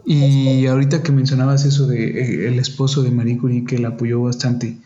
[0.05, 4.21] Y ahorita que mencionabas eso de eh, el esposo de Marie Curie que la apoyó
[4.21, 4.77] bastante,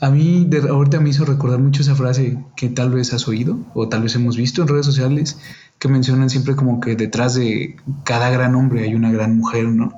[0.00, 3.58] a mí de, ahorita me hizo recordar mucho esa frase que tal vez has oído
[3.74, 5.38] o tal vez hemos visto en redes sociales
[5.78, 9.92] que mencionan siempre como que detrás de cada gran hombre hay una gran mujer, ¿no?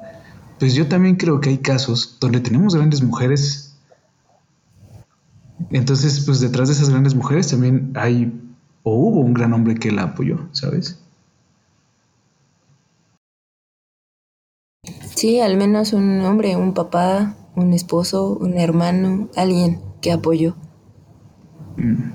[0.59, 3.79] Pues yo también creo que hay casos donde tenemos grandes mujeres.
[5.71, 8.33] Entonces, pues detrás de esas grandes mujeres también hay
[8.83, 10.99] o hubo un gran hombre que la apoyó, ¿sabes?
[15.15, 20.57] Sí, al menos un hombre, un papá, un esposo, un hermano, alguien que apoyó.
[21.77, 22.13] Mm.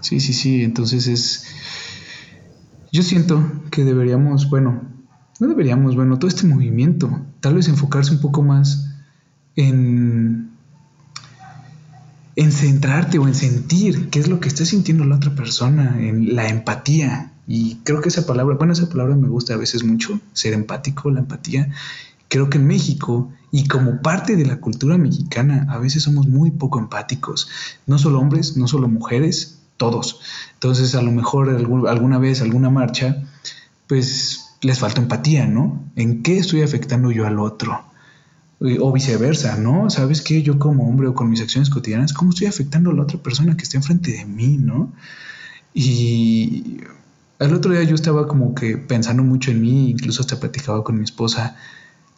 [0.00, 1.46] Sí, sí, sí, entonces es...
[2.96, 4.80] Yo siento que deberíamos, bueno,
[5.38, 8.88] no deberíamos, bueno, todo este movimiento, tal vez enfocarse un poco más
[9.54, 10.56] en
[12.36, 16.34] en centrarte o en sentir qué es lo que está sintiendo la otra persona, en
[16.34, 17.34] la empatía.
[17.46, 21.10] Y creo que esa palabra, bueno, esa palabra me gusta a veces mucho, ser empático,
[21.10, 21.68] la empatía.
[22.28, 26.50] Creo que en México y como parte de la cultura mexicana a veces somos muy
[26.50, 27.46] poco empáticos,
[27.86, 30.20] no solo hombres, no solo mujeres, todos.
[30.54, 33.22] Entonces a lo mejor alguna vez, alguna marcha,
[33.86, 35.84] pues les falta empatía, ¿no?
[35.96, 37.84] ¿En qué estoy afectando yo al otro?
[38.58, 39.90] o viceversa, ¿no?
[39.90, 40.42] ¿Sabes qué?
[40.42, 43.56] Yo como hombre o con mis acciones cotidianas, ¿cómo estoy afectando a la otra persona
[43.56, 44.92] que está enfrente de mí, ¿no?
[45.74, 46.78] Y
[47.38, 50.96] el otro día yo estaba como que pensando mucho en mí, incluso hasta platicaba con
[50.96, 51.56] mi esposa.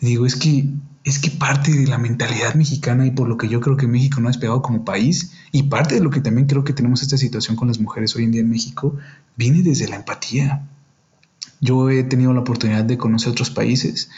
[0.00, 0.70] Digo, es que,
[1.08, 4.20] es que parte de la mentalidad mexicana y por lo que yo creo que México
[4.20, 7.16] no ha despegado como país, y parte de lo que también creo que tenemos esta
[7.16, 8.96] situación con las mujeres hoy en día en México,
[9.36, 10.68] viene desde la empatía.
[11.60, 14.10] Yo he tenido la oportunidad de conocer otros países.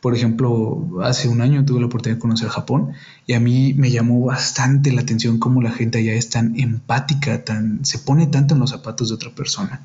[0.00, 2.92] Por ejemplo, hace un año tuve la oportunidad de conocer Japón
[3.26, 7.42] y a mí me llamó bastante la atención cómo la gente allá es tan empática,
[7.42, 9.82] tan, se pone tanto en los zapatos de otra persona,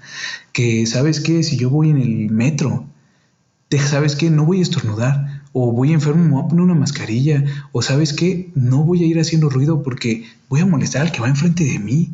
[0.51, 2.85] que sabes que si yo voy en el metro,
[3.77, 5.28] sabes que no voy a estornudar,
[5.61, 7.43] o voy enfermo, me voy a poner una mascarilla,
[7.73, 11.19] o sabes que no voy a ir haciendo ruido porque voy a molestar al que
[11.19, 12.13] va enfrente de mí.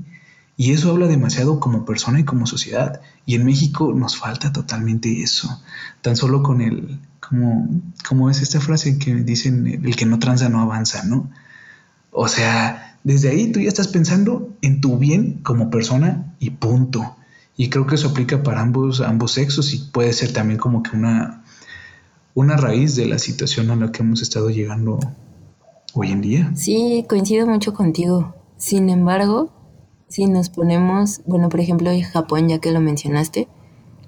[0.58, 3.02] Y eso habla demasiado como persona y como sociedad.
[3.26, 5.62] Y en México nos falta totalmente eso.
[6.02, 7.70] Tan solo con el, como,
[8.08, 11.30] como es esta frase que dicen, el que no tranza no avanza, ¿no?
[12.10, 17.16] O sea, desde ahí tú ya estás pensando en tu bien como persona y punto.
[17.58, 20.96] Y creo que eso aplica para ambos, ambos sexos y puede ser también como que
[20.96, 21.45] una,
[22.36, 25.00] una raíz de la situación a la que hemos estado llegando
[25.94, 26.52] hoy en día.
[26.54, 28.36] Sí, coincido mucho contigo.
[28.58, 29.52] Sin embargo,
[30.10, 33.48] si nos ponemos, bueno, por ejemplo, en Japón, ya que lo mencionaste,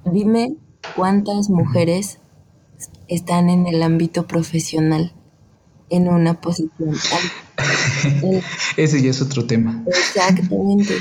[0.05, 0.57] dime
[0.95, 2.19] cuántas mujeres
[3.07, 5.13] están en el ámbito profesional
[5.89, 6.95] en una posición
[8.78, 9.86] Ese ya es otro tema.
[9.88, 10.95] Exactamente,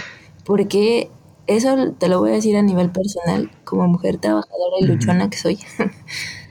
[0.45, 1.11] porque
[1.49, 5.39] eso te lo voy a decir a nivel personal, como mujer trabajadora y luchona que
[5.39, 5.59] soy.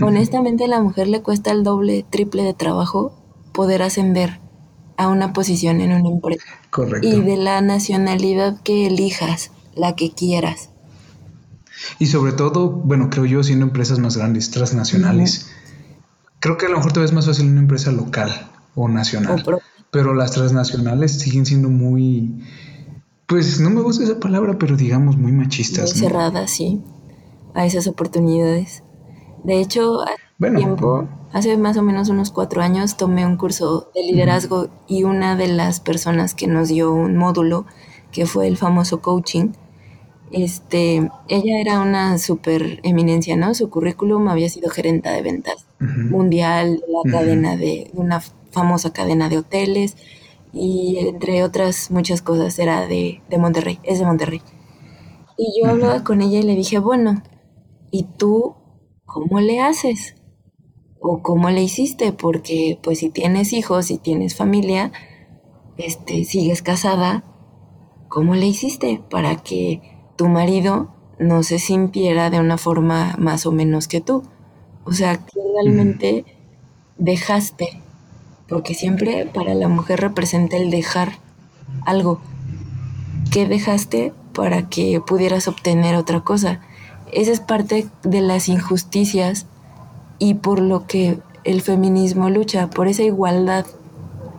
[0.00, 3.14] Honestamente, a la mujer le cuesta el doble, triple de trabajo
[3.52, 4.40] poder ascender
[4.96, 6.44] a una posición en una empresa.
[6.70, 7.06] Correcto.
[7.06, 10.70] Y de la nacionalidad que elijas, la que quieras.
[11.98, 15.50] Y sobre todo, bueno, creo yo, siendo empresas más grandes, transnacionales,
[16.40, 19.44] creo que a lo mejor todavía es más fácil una empresa local o nacional.
[19.90, 22.42] pero las transnacionales siguen siendo muy,
[23.26, 25.92] pues no me gusta esa palabra, pero digamos muy machistas.
[25.92, 26.82] Muy cerradas, sí,
[27.54, 28.82] a esas oportunidades.
[29.44, 34.02] De hecho, hace tiempo, hace más o menos unos cuatro años, tomé un curso de
[34.02, 37.66] liderazgo y una de las personas que nos dio un módulo,
[38.10, 39.50] que fue el famoso coaching,
[40.34, 43.54] este, ella era una super eminencia, ¿no?
[43.54, 48.20] Su currículum había sido gerenta de ventas mundial, la cadena de, una
[48.50, 49.96] famosa cadena de hoteles
[50.52, 54.42] y entre otras muchas cosas era de, de Monterrey, es de Monterrey.
[55.36, 57.22] Y yo hablaba con ella y le dije, bueno,
[57.90, 58.54] ¿y tú
[59.04, 60.16] cómo le haces?
[61.00, 62.12] ¿O cómo le hiciste?
[62.12, 64.92] Porque pues si tienes hijos, si tienes familia,
[65.76, 67.24] este, sigues casada,
[68.08, 69.82] ¿cómo le hiciste para que
[70.16, 74.22] tu marido no se sintiera de una forma más o menos que tú.
[74.84, 76.24] O sea, que realmente
[76.98, 77.80] dejaste,
[78.48, 81.18] porque siempre para la mujer representa el dejar
[81.86, 82.20] algo.
[83.30, 86.60] ¿Qué dejaste para que pudieras obtener otra cosa?
[87.14, 89.46] Esa es parte de las injusticias
[90.18, 93.66] y por lo que el feminismo lucha, por esa igualdad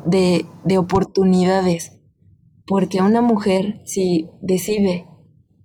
[0.05, 1.93] de, de oportunidades.
[2.67, 5.07] Porque una mujer, si decide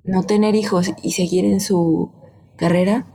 [0.05, 2.13] no tener hijos y seguir en su
[2.57, 3.07] carrera,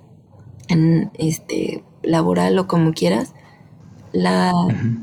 [0.68, 3.34] en este laboral o como quieras,
[4.12, 4.52] la,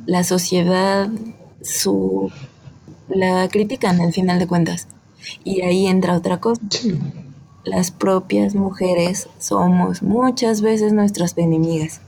[0.06, 1.08] la sociedad
[1.62, 2.30] su
[3.08, 4.88] la critican al final de cuentas.
[5.44, 6.60] Y ahí entra otra cosa.
[7.64, 12.00] Las propias mujeres somos muchas veces nuestras enemigas.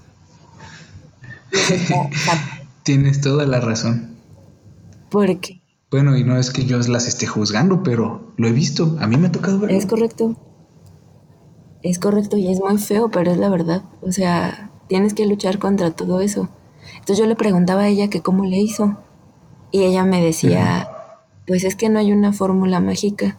[2.82, 4.16] Tienes toda la razón.
[5.10, 8.96] Porque bueno, y no es que yo las esté juzgando, pero lo he visto.
[8.98, 9.76] A mí me ha tocado verlo.
[9.76, 10.34] Es correcto.
[11.84, 13.84] Es correcto y es muy feo, pero es la verdad.
[14.02, 16.48] O sea, tienes que luchar contra todo eso.
[16.94, 18.96] Entonces yo le preguntaba a ella que cómo le hizo.
[19.70, 20.90] Y ella me decía,
[21.46, 23.38] pues es que no hay una fórmula mágica.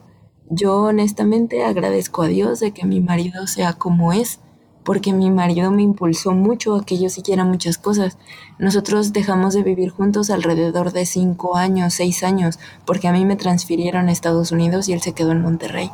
[0.49, 4.39] Yo honestamente agradezco a Dios de que mi marido sea como es
[4.85, 8.19] porque mi marido me impulsó mucho a que yo siguiera muchas cosas.
[8.59, 13.35] Nosotros dejamos de vivir juntos alrededor de cinco años, seis años, porque a mí me
[13.35, 15.89] transfirieron a Estados Unidos y él se quedó en Monterrey.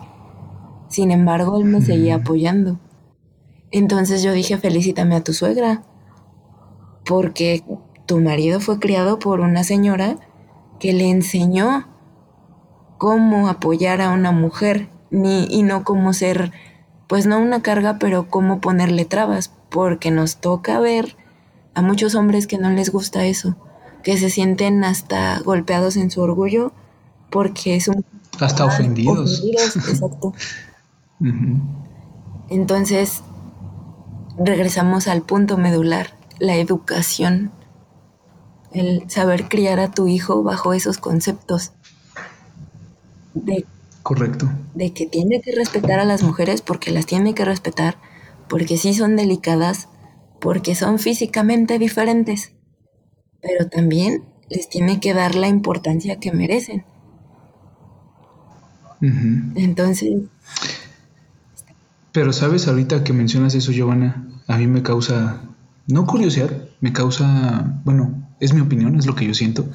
[0.90, 2.80] Sin embargo, él me seguía apoyando.
[3.72, 5.84] Entonces yo dije, felicítame a tu suegra,
[7.06, 7.64] porque
[8.06, 10.18] tu marido fue criado por una señora
[10.80, 11.88] que le enseñó
[13.02, 16.52] cómo apoyar a una mujer ni, y no cómo ser
[17.08, 21.18] pues no una carga, pero cómo ponerle trabas, porque nos toca ver
[21.74, 23.56] a muchos hombres que no les gusta eso,
[24.04, 26.74] que se sienten hasta golpeados en su orgullo
[27.32, 28.06] porque es un...
[28.40, 29.40] Hasta ofendidos.
[29.40, 30.36] ofendidos exacto.
[32.50, 33.24] Entonces,
[34.38, 37.52] regresamos al punto medular, la educación,
[38.74, 41.74] el saber criar a tu hijo bajo esos conceptos
[43.34, 43.66] de
[44.04, 44.50] Correcto.
[44.74, 47.98] De que tiene que respetar a las mujeres porque las tiene que respetar,
[48.50, 49.90] porque sí son delicadas,
[50.40, 52.54] porque son físicamente diferentes,
[53.42, 56.84] pero también les tiene que dar la importancia que merecen.
[59.56, 60.24] Entonces...
[62.12, 65.44] Pero sabes, ahorita que mencionas eso, Giovanna, a mí me causa,
[65.88, 66.52] no curiosidad,
[66.82, 69.70] me causa, bueno, es mi opinión, es lo que yo siento.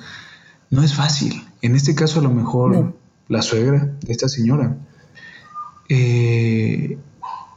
[0.69, 1.43] No es fácil.
[1.63, 2.95] En este caso a lo mejor
[3.29, 4.77] la suegra de esta señora,
[5.89, 6.99] eh,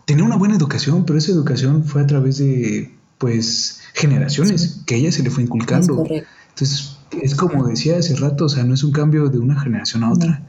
[0.05, 5.11] tenía una buena educación, pero esa educación fue a través de, pues, generaciones que ella
[5.11, 6.03] se le fue inculcando.
[6.49, 10.03] Entonces, es como decía hace rato, o sea, no es un cambio de una generación
[10.03, 10.47] a otra.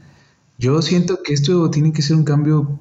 [0.57, 2.79] Yo siento que esto tiene que ser un cambio,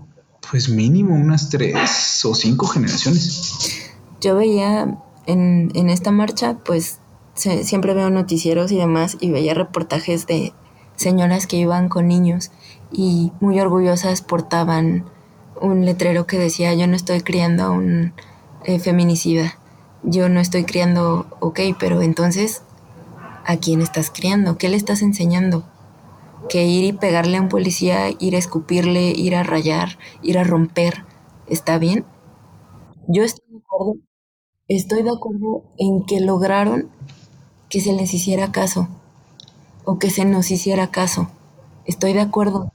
[0.50, 3.90] pues mínimo unas tres o cinco generaciones.
[4.20, 6.98] Yo veía en, en esta marcha, pues
[7.34, 10.52] siempre veo noticieros y demás, y veía reportajes de
[11.00, 12.50] señoras que iban con niños
[12.92, 15.06] y muy orgullosas portaban
[15.60, 18.12] un letrero que decía yo no estoy criando a un
[18.64, 19.58] eh, feminicida,
[20.02, 22.62] yo no estoy criando, ok, pero entonces,
[23.46, 24.58] ¿a quién estás criando?
[24.58, 25.64] ¿Qué le estás enseñando?
[26.50, 30.44] Que ir y pegarle a un policía, ir a escupirle, ir a rayar, ir a
[30.44, 31.04] romper,
[31.46, 32.04] ¿está bien?
[33.08, 33.94] Yo estoy de acuerdo,
[34.68, 36.90] estoy de acuerdo en que lograron
[37.70, 38.88] que se les hiciera caso
[39.84, 41.30] o que se nos hiciera caso.
[41.84, 42.72] Estoy de acuerdo.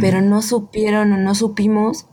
[0.00, 2.06] pero no supieron o no supimos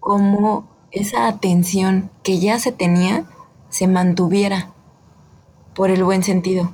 [0.00, 3.26] cómo esa atención que ya se tenía
[3.68, 4.70] se mantuviera
[5.74, 6.72] por el buen sentido.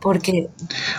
[0.00, 0.48] Porque...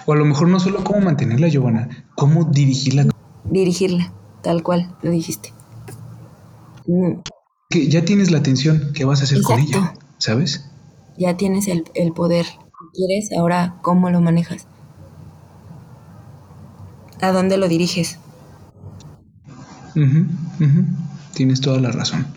[0.06, 3.08] O a lo mejor no solo cómo mantenerla, Giovanna, cómo dirigirla.
[3.44, 5.54] Dirigirla, tal cual, lo dijiste.
[6.88, 7.22] Mm.
[7.70, 9.94] Que ya tienes la atención, ¿qué vas a hacer con ella?
[10.18, 10.70] ¿Sabes?
[11.18, 12.46] Ya tienes el, el poder.
[12.94, 13.32] ¿Quieres?
[13.36, 14.68] Ahora, ¿cómo lo manejas?
[17.22, 18.20] ¿A dónde lo diriges?
[21.34, 22.28] Tienes toda la razón.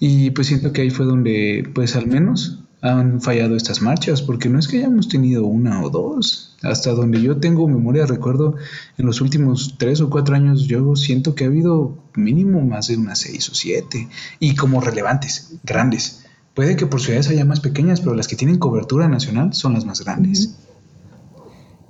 [0.00, 4.48] Y pues siento que ahí fue donde, pues al menos, han fallado estas marchas, porque
[4.48, 6.56] no es que hayamos tenido una o dos.
[6.62, 8.56] Hasta donde yo tengo memoria, recuerdo
[8.96, 12.96] en los últimos tres o cuatro años, yo siento que ha habido mínimo más de
[12.96, 14.08] unas seis o siete,
[14.38, 16.19] y como relevantes, grandes.
[16.54, 19.84] Puede que por ciudades haya más pequeñas, pero las que tienen cobertura nacional son las
[19.84, 20.56] más grandes.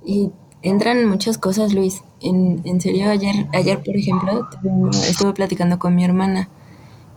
[0.05, 0.31] Y
[0.61, 2.03] entran muchas cosas, Luis.
[2.21, 4.47] En, en serio, ayer, ayer, por ejemplo,
[5.07, 6.49] estuve platicando con mi hermana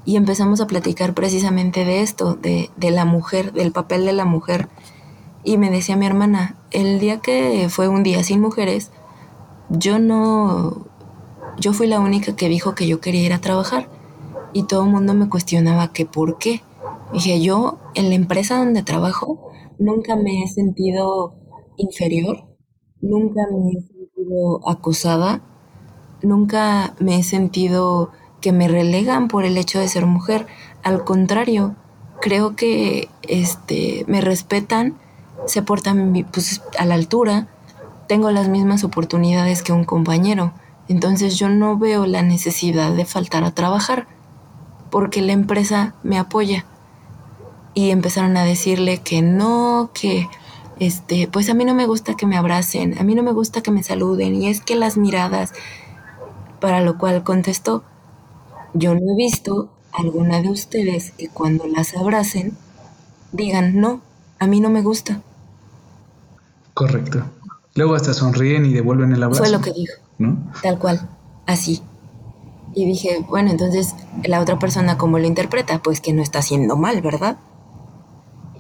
[0.07, 4.25] y empezamos a platicar precisamente de esto, de, de la mujer, del papel de la
[4.25, 4.69] mujer.
[5.45, 8.91] Y me decía mi hermana, el día que fue un día sin mujeres,
[9.69, 10.87] yo no,
[11.59, 13.89] yo fui la única que dijo que yo quería ir a trabajar.
[14.53, 16.63] Y todo el mundo me cuestionaba que por qué.
[17.13, 21.35] Dije, yo en la empresa donde trabajo nunca me he sentido
[21.77, 22.45] inferior,
[23.01, 25.41] nunca me he sentido acosada,
[26.23, 30.47] nunca me he sentido que me relegan por el hecho de ser mujer.
[30.83, 31.77] Al contrario,
[32.21, 34.99] creo que este, me respetan,
[35.47, 37.49] se portan pues, a la altura,
[38.09, 40.53] tengo las mismas oportunidades que un compañero.
[40.89, 44.07] Entonces yo no veo la necesidad de faltar a trabajar
[44.91, 46.67] porque la empresa me apoya.
[47.75, 50.29] Y empezaron a decirle que no, que
[50.79, 53.63] este, pues a mí no me gusta que me abracen, a mí no me gusta
[53.63, 55.53] que me saluden y es que las miradas,
[56.61, 57.85] para lo cual contestó,
[58.75, 62.57] yo no he visto alguna de ustedes que cuando las abracen
[63.33, 64.01] digan, no,
[64.39, 65.23] a mí no me gusta.
[66.75, 67.25] Correcto.
[67.77, 69.43] Luego hasta sonríen y devuelven el abrazo.
[69.43, 69.95] Fue lo que dijo.
[70.19, 70.53] ¿No?
[70.63, 71.09] Tal cual,
[71.47, 71.83] así.
[72.75, 73.95] Y dije, bueno, entonces
[74.25, 75.81] la otra persona, ¿cómo lo interpreta?
[75.83, 77.37] Pues que no está haciendo mal, ¿verdad?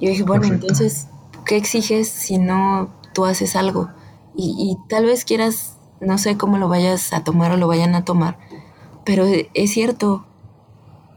[0.00, 1.08] Yo dije, bueno, entonces,
[1.44, 3.90] ¿qué exiges si no tú haces algo?
[4.36, 7.94] Y, y tal vez quieras, no sé cómo lo vayas a tomar o lo vayan
[7.94, 8.38] a tomar,
[9.04, 10.26] pero es cierto,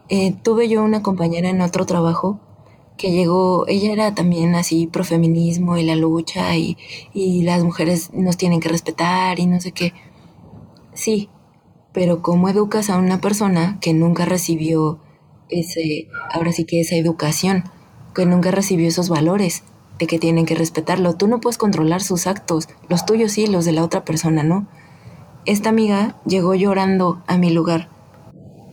[0.09, 2.39] eh, tuve yo una compañera en otro trabajo
[2.97, 6.77] que llegó, ella era también así profeminismo y la lucha y,
[7.13, 9.93] y las mujeres nos tienen que respetar y no sé qué.
[10.93, 11.29] Sí,
[11.93, 14.99] pero ¿cómo educas a una persona que nunca recibió
[15.49, 17.63] ese, ahora sí que esa educación,
[18.17, 19.63] que nunca recibió esos valores
[19.99, 21.15] de que tienen que respetarlo?
[21.15, 24.67] Tú no puedes controlar sus actos, los tuyos sí, los de la otra persona no.
[25.45, 27.89] Esta amiga llegó llorando a mi lugar.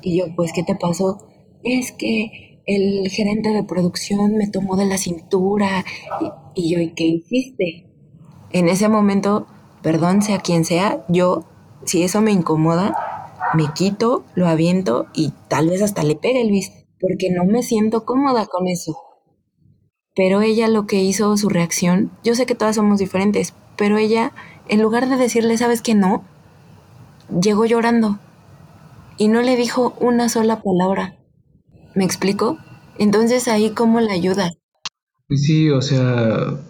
[0.00, 1.28] Y yo, pues, ¿qué te pasó?
[1.62, 5.84] Es que el gerente de producción me tomó de la cintura.
[6.54, 7.86] Y, yo, ¿y qué hiciste?
[8.50, 9.46] En ese momento,
[9.82, 11.44] perdón sea quien sea, yo,
[11.84, 16.50] si eso me incomoda, me quito, lo aviento y tal vez hasta le pegue el
[16.98, 18.96] porque no me siento cómoda con eso.
[20.14, 24.32] Pero ella lo que hizo, su reacción, yo sé que todas somos diferentes, pero ella,
[24.68, 26.24] en lugar de decirle, ¿sabes qué no?
[27.28, 28.18] llegó llorando
[29.16, 31.16] y no le dijo una sola palabra.
[31.94, 32.58] ¿Me explico?
[32.98, 34.50] Entonces ahí cómo la ayuda.
[35.30, 36.60] Sí, o sea,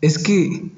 [0.00, 0.72] es que,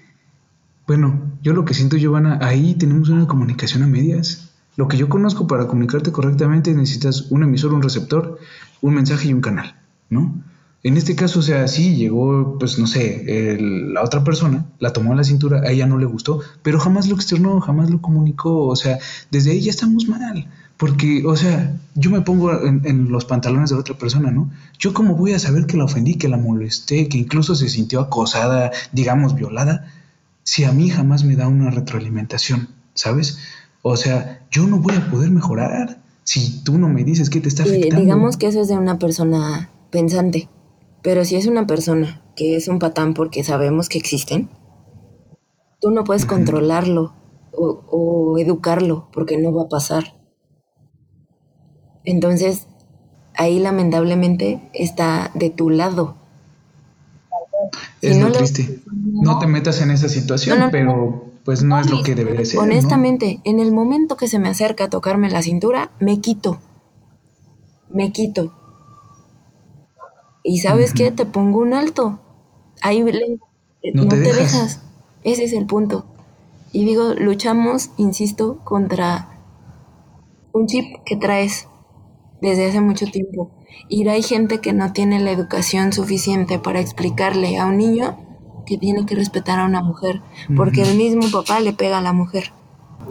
[0.87, 4.51] bueno, yo lo que siento, Giovanna, ahí tenemos una comunicación a medias.
[4.77, 8.39] Lo que yo conozco para comunicarte correctamente necesitas un emisor, un receptor,
[8.81, 9.81] un mensaje y un canal,
[10.11, 10.43] ¿no?
[10.87, 15.15] En este caso, o sea, sí, llegó, pues no sé, la otra persona, la tomó
[15.15, 18.69] a la cintura, a ella no le gustó, pero jamás lo externó, jamás lo comunicó,
[18.69, 19.01] o sea,
[19.33, 20.49] desde ahí ya estamos mal.
[20.77, 24.49] Porque, o sea, yo me pongo en, los pantalones de otra persona, ¿no?
[24.79, 27.99] Yo cómo voy a saber que la ofendí, que la molesté, que incluso se sintió
[27.99, 29.93] acosada, digamos, violada,
[30.45, 33.39] si a mí jamás me da una retroalimentación, ¿sabes?
[33.83, 37.49] O sea, yo no voy a poder mejorar si tú no me dices qué te
[37.49, 38.05] está afectando.
[38.05, 40.49] digamos que eso es de una persona pensante.
[41.07, 44.51] Pero si es una persona que es un patán porque sabemos que existen,
[45.81, 47.15] tú no puedes controlarlo
[47.53, 50.17] o, educarlo porque no va a pasar.
[52.03, 52.67] Entonces,
[53.37, 56.17] ahí lamentablemente está de tu lado.
[58.03, 58.81] Es no triste.
[58.93, 62.59] no, te metas en esa situación, pero pues no es lo que debería ser.
[62.59, 66.59] Honestamente, en el momento que se me acerca a tocarme la cintura, me quito.
[67.91, 68.66] Me quito.
[70.49, 72.21] Y sabes qué, te pongo un alto.
[72.81, 74.81] Ahí no, te, dejas.
[75.25, 76.07] Ese es el punto.
[76.71, 79.41] Y digo, luchamos, insisto, contra
[80.53, 81.67] un chip que traes
[82.41, 83.51] desde hace mucho tiempo.
[83.89, 88.17] Y hay gente que no tiene la educación suficiente para explicarle a un niño
[88.67, 90.23] que tiene que respetar a una mujer,
[90.57, 92.53] porque el mismo papá le pega a la mujer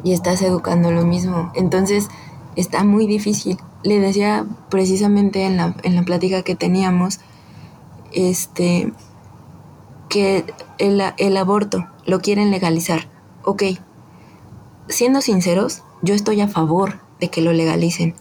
[0.06, 1.52] y estás educando lo mismo.
[1.54, 2.08] Entonces
[2.56, 3.58] está muy difícil.
[3.86, 7.20] Le decía precisamente en la, en la plática que teníamos,
[8.12, 8.92] este,
[10.10, 10.44] que
[10.80, 13.08] el, el aborto lo quieren legalizar.
[13.44, 13.64] Ok,
[14.88, 18.16] siendo sinceros, yo estoy a favor de que lo legalicen,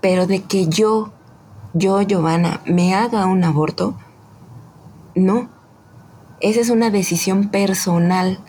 [0.00, 1.12] pero de que yo,
[1.72, 3.96] yo, Giovanna, me haga un aborto,
[5.14, 5.48] no.
[6.40, 8.40] Esa es una decisión personal,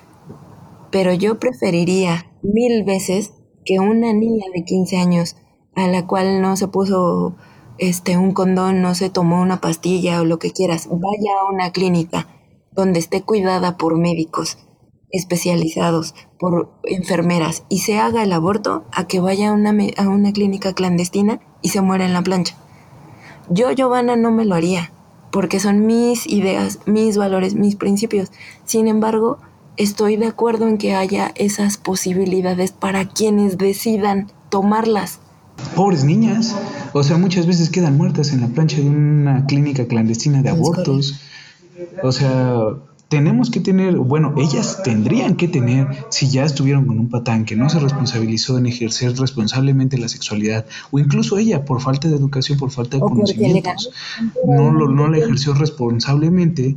[0.92, 3.34] pero yo preferiría mil veces
[3.64, 5.36] que una niña de 15 años
[5.78, 7.36] a la cual no se puso
[7.78, 11.72] este un condón, no se tomó una pastilla o lo que quieras, vaya a una
[11.72, 12.28] clínica
[12.72, 14.58] donde esté cuidada por médicos
[15.12, 20.34] especializados, por enfermeras y se haga el aborto a que vaya a una, a una
[20.34, 22.56] clínica clandestina y se muera en la plancha.
[23.50, 24.92] Yo, Giovanna, no me lo haría,
[25.32, 28.32] porque son mis ideas, mis valores, mis principios.
[28.66, 29.38] Sin embargo,
[29.78, 35.22] estoy de acuerdo en que haya esas posibilidades para quienes decidan tomarlas.
[35.76, 36.56] Pobres niñas,
[36.94, 41.20] o sea, muchas veces quedan muertas en la plancha de una clínica clandestina de abortos.
[42.04, 42.60] O sea,
[43.10, 47.56] tenemos que tener, bueno, ellas tendrían que tener, si ya estuvieron con un patán que
[47.56, 52.58] no se responsabilizó en ejercer responsablemente la sexualidad, o incluso ella por falta de educación,
[52.58, 53.92] por falta de conocimientos,
[54.46, 56.76] no, lo, no la ejerció responsablemente,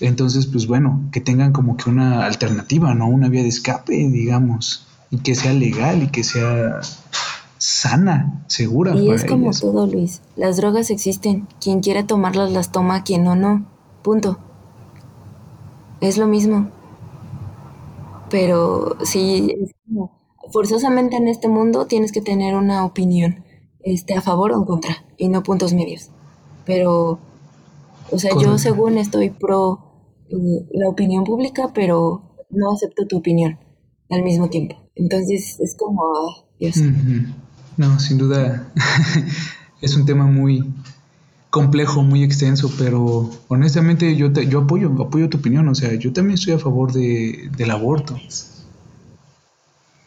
[0.00, 3.08] entonces, pues bueno, que tengan como que una alternativa, ¿no?
[3.08, 6.80] Una vía de escape, digamos, y que sea legal y que sea
[7.58, 8.94] sana, segura.
[8.94, 10.22] Y es como todo, Luis.
[10.36, 11.46] Las drogas existen.
[11.60, 13.66] Quien quiera tomarlas las toma, quien no, no.
[14.02, 14.38] Punto.
[16.00, 16.70] Es lo mismo.
[18.30, 20.18] Pero sí, es como,
[20.52, 23.44] forzosamente en este mundo tienes que tener una opinión,
[23.80, 26.10] este, a favor o en contra, y no puntos medios.
[26.64, 27.18] Pero,
[28.10, 29.84] o sea, yo según estoy pro
[30.72, 33.58] la opinión pública, pero no acepto tu opinión
[34.10, 34.76] al mismo tiempo.
[34.94, 36.02] Entonces es como,
[36.58, 36.76] Dios.
[37.78, 38.68] No, sin duda
[39.80, 40.74] es un tema muy
[41.48, 46.12] complejo, muy extenso, pero honestamente yo, te, yo apoyo, apoyo tu opinión, o sea, yo
[46.12, 48.20] también estoy a favor de, del aborto.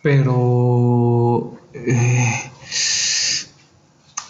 [0.03, 2.33] Pero, eh,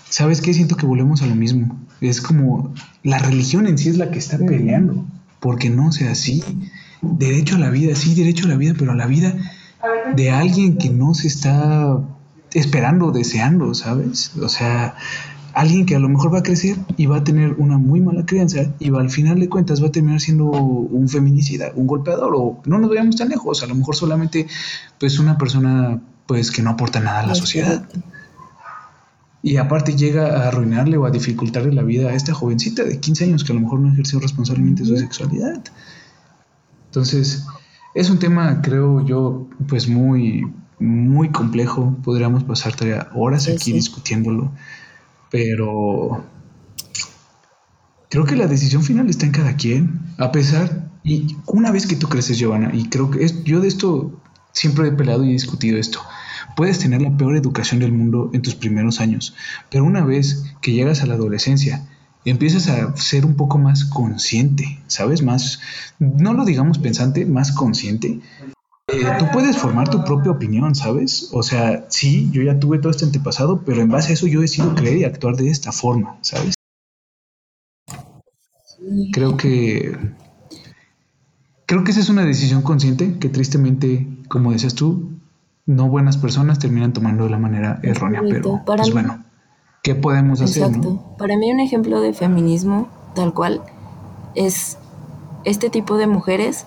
[0.07, 0.53] ¿sabes qué?
[0.53, 1.79] Siento que volvemos a lo mismo.
[1.99, 2.73] Es como
[3.03, 5.03] la religión en sí es la que está peleando
[5.39, 6.43] porque no sea así.
[7.01, 9.35] Derecho a la vida, sí, derecho a la vida, pero a la vida
[10.15, 11.99] de alguien que no se está
[12.53, 14.31] esperando, deseando, ¿sabes?
[14.41, 14.95] O sea,
[15.53, 18.25] alguien que a lo mejor va a crecer y va a tener una muy mala
[18.25, 22.33] crianza y va, al final de cuentas va a terminar siendo un feminicida, un golpeador
[22.35, 24.47] o no nos vayamos tan lejos, a lo mejor solamente
[24.99, 27.87] pues una persona pues que no aporta nada a la sociedad.
[29.43, 33.25] Y aparte llega a arruinarle o a dificultarle la vida a esta jovencita de 15
[33.25, 35.63] años que a lo mejor no ejerció responsablemente su sexualidad.
[36.85, 37.45] Entonces,
[37.95, 40.45] es un tema, creo yo, pues muy,
[40.81, 41.95] muy complejo.
[42.03, 42.73] Podríamos pasar
[43.13, 44.51] horas aquí discutiéndolo.
[45.29, 46.25] Pero
[48.09, 50.01] creo que la decisión final está en cada quien.
[50.17, 53.67] A pesar, y una vez que tú creces, Giovanna, y creo que es, yo de
[53.67, 54.21] esto
[54.51, 56.01] siempre he peleado y he discutido esto.
[56.55, 59.35] Puedes tener la peor educación del mundo en tus primeros años,
[59.69, 61.87] pero una vez que llegas a la adolescencia,
[62.25, 65.23] empiezas a ser un poco más consciente, ¿sabes?
[65.23, 65.59] Más,
[65.99, 68.19] no lo digamos pensante, más consciente.
[68.87, 71.29] Eh, tú puedes formar tu propia opinión, ¿sabes?
[71.33, 74.41] O sea, sí, yo ya tuve todo este antepasado, pero en base a eso yo
[74.41, 76.55] decido creer y actuar de esta forma, ¿sabes?
[79.13, 79.97] Creo que
[81.65, 85.11] creo que esa es una decisión consciente que tristemente, como decías tú,
[85.65, 89.23] no buenas personas terminan tomando de la manera errónea, pero pues bueno,
[89.81, 90.63] ¿qué podemos hacer?
[90.63, 91.15] Exacto.
[91.17, 93.61] Para mí un ejemplo de feminismo tal cual
[94.35, 94.77] es
[95.45, 96.65] este tipo de mujeres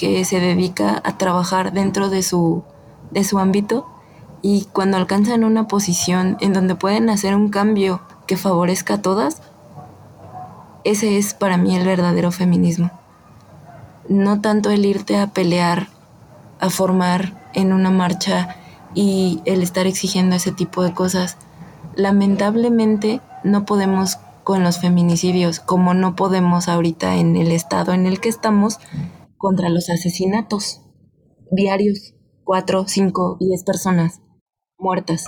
[0.00, 2.62] que se dedica a trabajar dentro de su,
[3.10, 3.86] de su ámbito
[4.40, 9.42] y cuando alcanzan una posición en donde pueden hacer un cambio que favorezca a todas,
[10.84, 12.90] ese es para mí el verdadero feminismo.
[14.08, 15.88] No tanto el irte a pelear,
[16.60, 18.56] a formar en una marcha
[18.94, 21.36] y el estar exigiendo ese tipo de cosas.
[21.94, 28.18] Lamentablemente no podemos con los feminicidios, como no podemos ahorita en el estado en el
[28.18, 28.78] que estamos
[29.40, 30.82] contra los asesinatos
[31.50, 32.14] diarios,
[32.44, 34.20] cuatro, cinco, diez personas
[34.78, 35.24] muertas.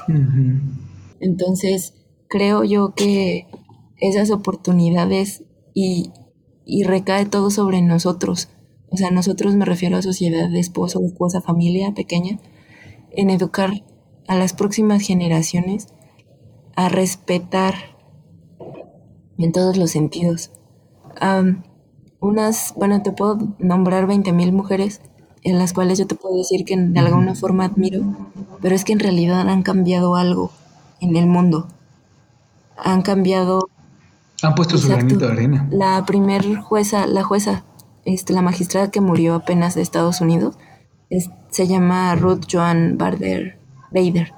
[1.18, 1.94] Entonces,
[2.28, 3.48] creo yo que
[3.96, 5.44] esas oportunidades
[5.74, 6.12] y,
[6.64, 8.48] y recae todo sobre nosotros
[8.92, 12.38] o sea, nosotros me refiero a sociedad de esposo, esposa, familia pequeña,
[13.10, 13.70] en educar
[14.28, 15.88] a las próximas generaciones
[16.76, 17.74] a respetar
[19.38, 20.52] en todos los sentidos.
[22.22, 25.00] Unas, bueno, te puedo nombrar 20.000 mujeres
[25.42, 28.00] en las cuales yo te puedo decir que de alguna forma admiro,
[28.62, 30.52] pero es que en realidad han cambiado algo
[31.00, 31.66] en el mundo.
[32.76, 33.68] Han cambiado...
[34.40, 35.68] Han puesto su granito de arena.
[35.72, 37.64] La primer jueza, la jueza,
[38.04, 40.56] este, la magistrada que murió apenas de Estados Unidos,
[41.50, 43.58] se llama Ruth Joan Bader.
[43.90, 44.32] Bader.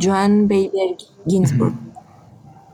[0.00, 1.74] Joan Bader Ginsburg.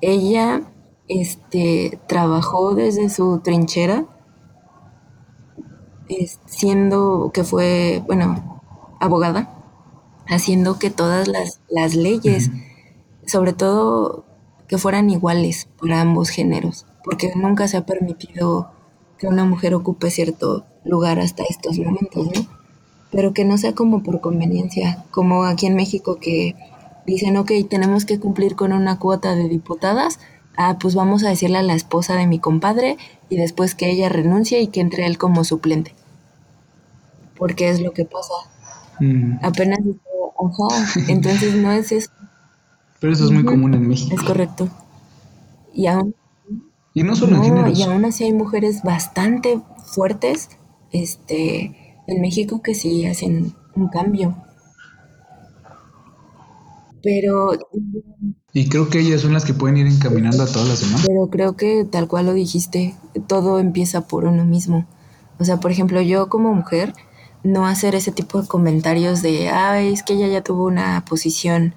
[0.01, 0.63] Ella
[1.11, 4.07] este, trabajó desde su trinchera,
[6.47, 8.63] siendo que fue, bueno,
[9.01, 9.53] abogada,
[10.29, 12.51] haciendo que todas las, las leyes,
[13.27, 14.25] sobre todo
[14.69, 18.71] que fueran iguales para ambos géneros, porque nunca se ha permitido
[19.19, 22.47] que una mujer ocupe cierto lugar hasta estos momentos, ¿no?
[23.11, 26.55] Pero que no sea como por conveniencia, como aquí en México que
[27.05, 30.21] dicen, ok, tenemos que cumplir con una cuota de diputadas,
[30.57, 32.97] ah, pues vamos a decirle a la esposa de mi compadre
[33.29, 35.95] y después que ella renuncie y que entre él como suplente.
[37.37, 38.35] Porque es lo que pasa.
[38.99, 39.39] Mm.
[39.43, 42.11] Apenas, ajá, entonces no es eso.
[42.99, 44.15] Pero eso es muy común en México.
[44.15, 44.69] Es correcto.
[45.73, 46.15] Y aún
[46.93, 50.51] y no solo no, Y aún así hay mujeres bastante fuertes
[50.93, 54.37] este, en México que sí hacen un cambio.
[57.03, 57.53] Pero...
[58.53, 61.05] Y creo que ellas son las que pueden ir encaminando a todas las demás.
[61.07, 62.95] Pero creo que tal cual lo dijiste,
[63.27, 64.87] todo empieza por uno mismo.
[65.39, 66.93] O sea, por ejemplo, yo como mujer,
[67.45, 71.75] no hacer ese tipo de comentarios de, ay, es que ella ya tuvo una posición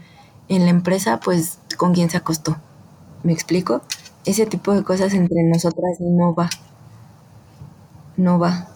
[0.50, 2.58] en la empresa, pues con quién se acostó.
[3.24, 3.82] ¿Me explico?
[4.26, 6.50] ese tipo de cosas entre nosotras no va.
[8.16, 8.68] No va,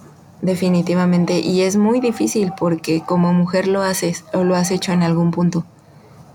[0.41, 1.39] definitivamente.
[1.39, 5.31] Y es muy difícil porque como mujer lo haces o lo has hecho en algún
[5.31, 5.65] punto.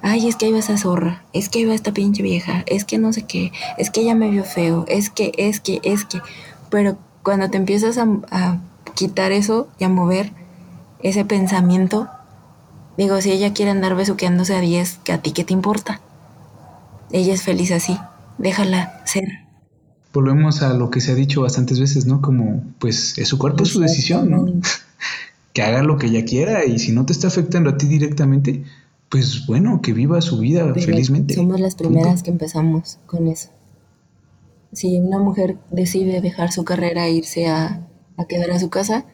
[0.03, 2.84] Ay, es que ahí va esa zorra, es que ahí va esta pinche vieja, es
[2.84, 6.05] que no sé qué, es que ella me vio feo, es que, es que, es
[6.05, 6.20] que.
[6.70, 8.59] Pero cuando te empiezas a, a
[8.94, 10.32] quitar eso y a mover
[11.03, 12.09] ese pensamiento,
[12.98, 16.00] digo, si ella quiere andar besuqueándose a 10, ¿que a ti qué te importa?
[17.12, 17.96] Ella es feliz así
[18.38, 19.24] déjala ser.
[20.12, 22.20] Volvemos a lo que se ha dicho bastantes veces, ¿no?
[22.20, 24.46] Como, pues, es su cuerpo, es su decisión, ¿no?
[25.55, 28.64] que haga lo que ella quiera y si no te está afectando a ti directamente,
[29.12, 31.34] pues bueno, que viva su vida felizmente.
[31.34, 33.50] Somos las primeras que empezamos con eso.
[34.72, 37.86] Si una mujer decide dejar su carrera e irse a,
[38.16, 39.04] a quedar a su casa,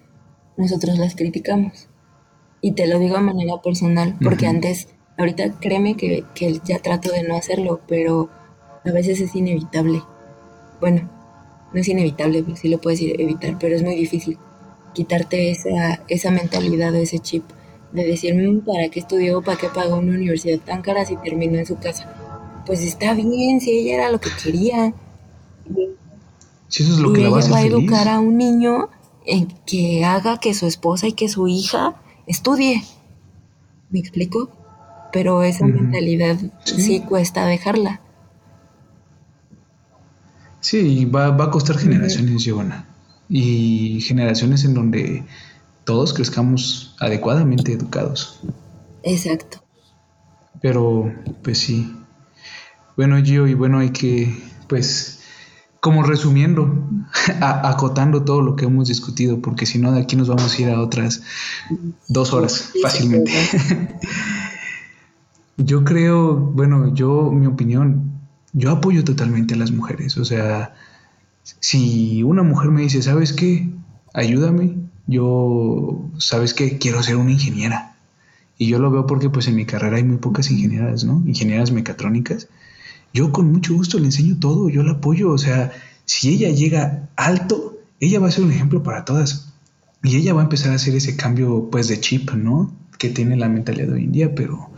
[0.56, 1.88] nosotros las criticamos.
[2.60, 4.86] Y te lo digo de manera personal, porque antes,
[5.16, 8.30] ahorita créeme que, que ya trato de no hacerlo, pero
[8.84, 10.00] a veces es inevitable.
[10.80, 11.10] Bueno,
[11.74, 14.38] no es inevitable, pues sí lo puedes evitar, pero es muy difícil
[14.94, 17.42] quitarte esa, esa mentalidad, ese chip
[17.92, 19.42] de decir, mm, ¿para qué estudió?
[19.42, 22.12] ¿Para qué pagó una universidad tan cara si terminó en su casa?
[22.66, 24.92] Pues está bien, si ella era lo que quería.
[26.68, 28.90] Si eso es lo que ella va a, educar a un niño
[29.24, 32.82] en que haga que su esposa y que su hija estudie.
[33.90, 34.50] ¿Me explico?
[35.12, 38.02] Pero esa mentalidad sí cuesta dejarla.
[40.60, 42.86] Sí, va, va a costar generaciones, Giovanna.
[43.30, 45.24] Y generaciones en donde
[45.88, 48.40] todos crezcamos adecuadamente educados.
[49.02, 49.64] Exacto.
[50.60, 51.10] Pero,
[51.42, 51.96] pues sí.
[52.94, 55.20] Bueno, Gio, y bueno, hay que, pues,
[55.80, 56.86] como resumiendo,
[57.40, 60.68] acotando todo lo que hemos discutido, porque si no, de aquí nos vamos a ir
[60.68, 61.22] a otras
[62.06, 63.32] dos horas fácilmente.
[65.56, 68.12] yo creo, bueno, yo, mi opinión,
[68.52, 70.18] yo apoyo totalmente a las mujeres.
[70.18, 70.74] O sea,
[71.60, 73.70] si una mujer me dice, ¿sabes qué?
[74.12, 76.78] Ayúdame, yo, ¿sabes qué?
[76.78, 77.96] Quiero ser una ingeniera.
[78.58, 81.22] Y yo lo veo porque pues en mi carrera hay muy pocas ingenieras, ¿no?
[81.26, 82.48] Ingenieras mecatrónicas.
[83.14, 85.30] Yo con mucho gusto le enseño todo, yo la apoyo.
[85.30, 85.72] O sea,
[86.04, 89.54] si ella llega alto, ella va a ser un ejemplo para todas.
[90.02, 92.70] Y ella va a empezar a hacer ese cambio pues de chip, ¿no?
[92.98, 94.70] Que tiene la mentalidad de hoy en día, pero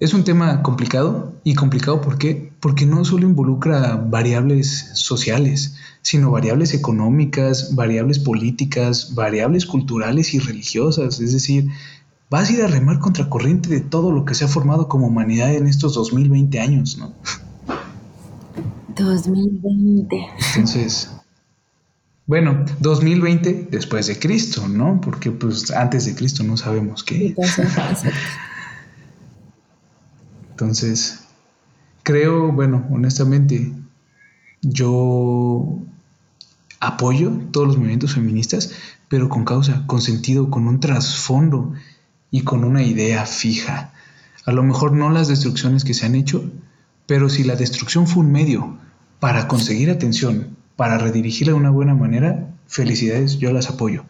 [0.00, 2.52] es un tema complicado y complicado ¿por qué?
[2.60, 11.20] Porque no solo involucra variables sociales, sino variables económicas, variables políticas, variables culturales y religiosas.
[11.20, 11.68] Es decir,
[12.28, 15.54] vas a ir a remar contracorriente de todo lo que se ha formado como humanidad
[15.54, 17.12] en estos 2020 años, ¿no?
[18.96, 20.26] 2020.
[20.56, 21.10] Entonces,
[22.26, 25.00] bueno, 2020 después de Cristo, ¿no?
[25.00, 27.28] Porque pues antes de Cristo no sabemos qué.
[27.28, 27.68] Entonces,
[32.02, 33.72] creo, bueno, honestamente,
[34.62, 35.78] yo
[36.80, 38.72] apoyo todos los movimientos feministas,
[39.08, 41.72] pero con causa, con sentido, con un trasfondo
[42.30, 43.92] y con una idea fija.
[44.44, 46.50] A lo mejor no las destrucciones que se han hecho,
[47.06, 48.78] pero si la destrucción fue un medio
[49.20, 54.04] para conseguir atención, para redirigirla de una buena manera, felicidades, yo las apoyo.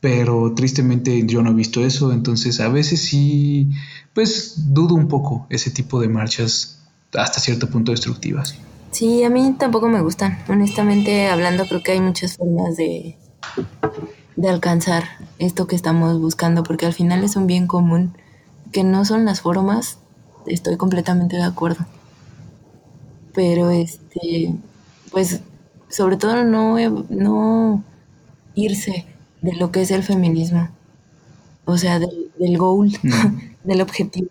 [0.00, 3.70] Pero tristemente yo no he visto eso, entonces a veces sí,
[4.14, 6.78] pues dudo un poco ese tipo de marchas
[7.14, 8.56] hasta cierto punto destructivas.
[8.92, 10.38] Sí, a mí tampoco me gustan.
[10.48, 13.18] Honestamente hablando, creo que hay muchas formas de,
[14.36, 15.04] de alcanzar
[15.38, 18.16] esto que estamos buscando, porque al final es un bien común,
[18.72, 19.98] que no son las formas,
[20.46, 21.84] estoy completamente de acuerdo.
[23.34, 24.54] Pero este,
[25.10, 25.40] pues
[25.88, 26.76] sobre todo no,
[27.10, 27.84] no
[28.54, 29.06] irse
[29.42, 30.68] de lo que es el feminismo,
[31.64, 32.92] o sea, del, del goal,
[33.64, 34.28] del objetivo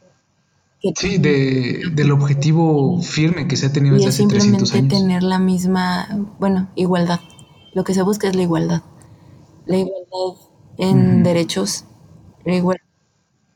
[0.95, 4.89] sí, de, del objetivo firme que se ha tenido desde hace 300 años.
[4.89, 6.07] tener la misma,
[6.39, 7.20] bueno, igualdad.
[7.74, 8.82] Lo que se busca es la igualdad.
[9.66, 10.41] La igualdad
[10.78, 11.86] en derechos,
[12.45, 12.86] la igualdad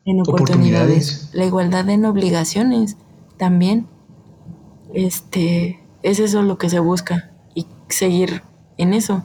[0.05, 2.97] en oportunidades, la igualdad en obligaciones
[3.37, 3.87] también.
[4.93, 8.43] Este, es eso lo que se busca y seguir
[8.77, 9.23] en eso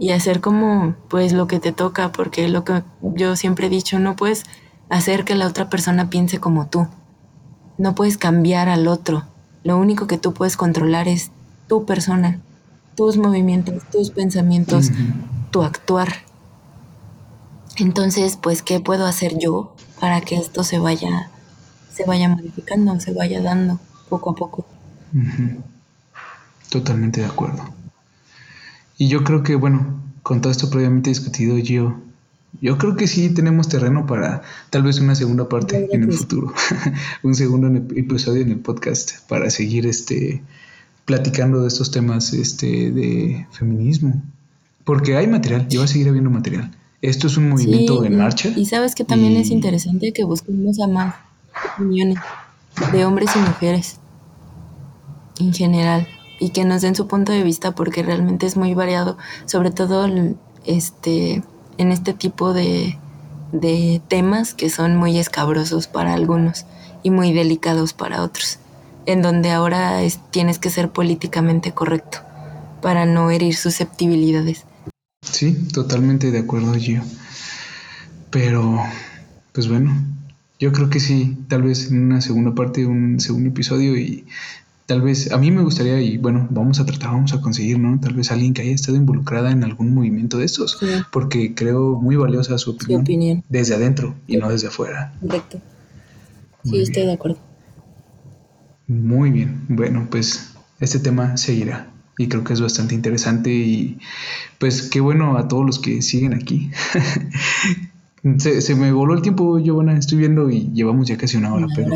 [0.00, 4.00] y hacer como pues lo que te toca, porque lo que yo siempre he dicho,
[4.00, 4.42] no puedes
[4.88, 6.88] hacer que la otra persona piense como tú
[7.80, 9.24] no puedes cambiar al otro.
[9.64, 11.30] Lo único que tú puedes controlar es
[11.66, 12.38] tu persona,
[12.94, 14.90] tus movimientos, tus pensamientos,
[15.50, 16.08] tu actuar.
[17.76, 21.30] Entonces, pues, ¿qué puedo hacer yo para que esto se vaya,
[21.90, 23.80] se vaya modificando, se vaya dando
[24.10, 24.66] poco a poco?
[26.68, 27.64] Totalmente de acuerdo.
[29.00, 31.96] Y yo creo que, bueno, con todo esto previamente discutido, yo
[32.60, 36.52] yo creo que sí tenemos terreno para tal vez una segunda parte en el futuro,
[37.22, 40.42] un segundo episodio en el podcast para seguir este
[41.06, 44.22] platicando de estos temas este de feminismo,
[44.84, 46.70] porque hay material, y va a seguir habiendo material.
[47.00, 48.52] Esto es un movimiento en marcha.
[48.54, 51.14] Y sabes que también es interesante que busquemos a más
[51.74, 52.18] opiniones
[52.92, 53.96] de hombres y mujeres
[55.38, 56.06] en general
[56.40, 59.16] y que nos den su punto de vista porque realmente es muy variado,
[59.46, 60.08] sobre todo
[60.64, 61.44] este
[61.78, 62.98] en este tipo de,
[64.08, 66.66] temas que son muy escabrosos para algunos
[67.02, 68.58] y muy delicados para otros,
[69.06, 72.18] en donde ahora tienes que ser políticamente correcto
[72.82, 74.66] para no herir susceptibilidades.
[75.22, 77.02] Sí, totalmente de acuerdo, Gio.
[78.30, 78.78] Pero,
[79.52, 79.94] pues bueno,
[80.58, 84.26] yo creo que sí, tal vez en una segunda parte, un segundo episodio y
[84.90, 88.00] tal vez a mí me gustaría y bueno, vamos a tratar, vamos a conseguir, ¿no?
[88.00, 90.80] Tal vez alguien que haya estado involucrada en algún movimiento de estos,
[91.12, 95.14] porque creo muy valiosa su opinión, desde adentro y no desde afuera.
[95.20, 95.60] Correcto.
[96.64, 97.38] Sí, estoy de acuerdo.
[98.88, 103.98] Muy bien, bueno, pues este tema seguirá y creo que es bastante interesante y
[104.58, 106.72] pues qué bueno a todos los que siguen aquí.
[108.38, 111.68] se, se, me voló el tiempo, Giovanna, estoy viendo y llevamos ya casi una hora,
[111.76, 111.94] pero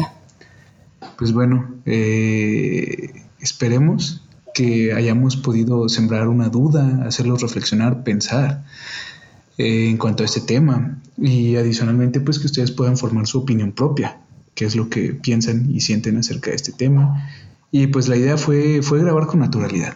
[1.17, 4.23] pues bueno, eh, esperemos
[4.55, 8.65] que hayamos podido sembrar una duda, hacerlos reflexionar, pensar
[9.59, 13.73] eh, en cuanto a este tema y adicionalmente pues que ustedes puedan formar su opinión
[13.73, 14.21] propia,
[14.55, 17.29] qué es lo que piensan y sienten acerca de este tema.
[17.73, 19.95] Y pues la idea fue, fue grabar con naturalidad,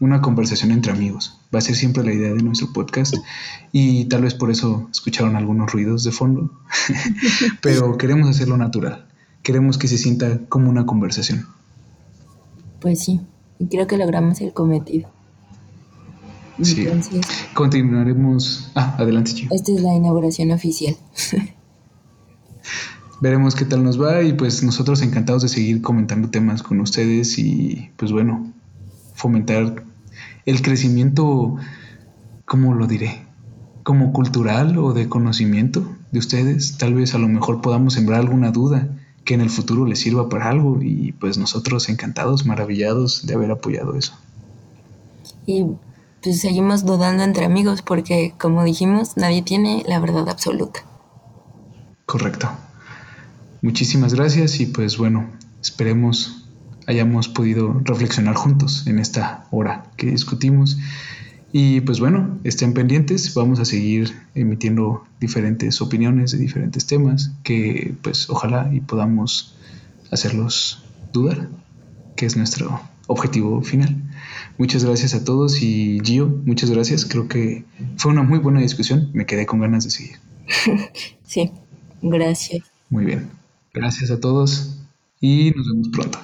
[0.00, 1.38] una conversación entre amigos.
[1.54, 3.14] Va a ser siempre la idea de nuestro podcast
[3.72, 6.50] y tal vez por eso escucharon algunos ruidos de fondo,
[7.60, 9.11] pero queremos hacerlo natural
[9.42, 11.46] queremos que se sienta como una conversación.
[12.80, 13.20] Pues sí,
[13.58, 15.08] y creo que logramos el cometido.
[16.60, 16.86] Sí.
[17.54, 18.70] Continuaremos.
[18.74, 19.54] Ah, adelante, chico.
[19.54, 20.96] Esta es la inauguración oficial.
[23.20, 27.38] Veremos qué tal nos va y pues nosotros encantados de seguir comentando temas con ustedes
[27.38, 28.52] y pues bueno,
[29.14, 29.84] fomentar
[30.44, 31.54] el crecimiento,
[32.44, 33.24] ¿cómo lo diré?
[33.84, 36.78] Como cultural o de conocimiento de ustedes.
[36.78, 38.88] Tal vez a lo mejor podamos sembrar alguna duda
[39.24, 43.50] que en el futuro les sirva para algo y pues nosotros encantados, maravillados de haber
[43.50, 44.14] apoyado eso.
[45.46, 45.66] Y
[46.22, 50.80] pues seguimos dudando entre amigos porque como dijimos, nadie tiene la verdad absoluta.
[52.06, 52.50] Correcto.
[53.60, 56.42] Muchísimas gracias y pues bueno, esperemos
[56.86, 60.78] hayamos podido reflexionar juntos en esta hora que discutimos
[61.52, 67.94] y pues bueno, estén pendientes, vamos a seguir emitiendo diferentes opiniones de diferentes temas que
[68.00, 69.54] pues ojalá y podamos
[70.10, 70.82] hacerlos
[71.12, 71.50] dudar,
[72.16, 73.94] que es nuestro objetivo final.
[74.56, 77.04] Muchas gracias a todos y Gio, muchas gracias.
[77.04, 77.64] Creo que
[77.96, 80.16] fue una muy buena discusión, me quedé con ganas de seguir.
[81.24, 81.50] Sí,
[82.02, 82.60] gracias.
[82.90, 83.30] Muy bien,
[83.72, 84.76] gracias a todos
[85.18, 86.18] y nos vemos pronto.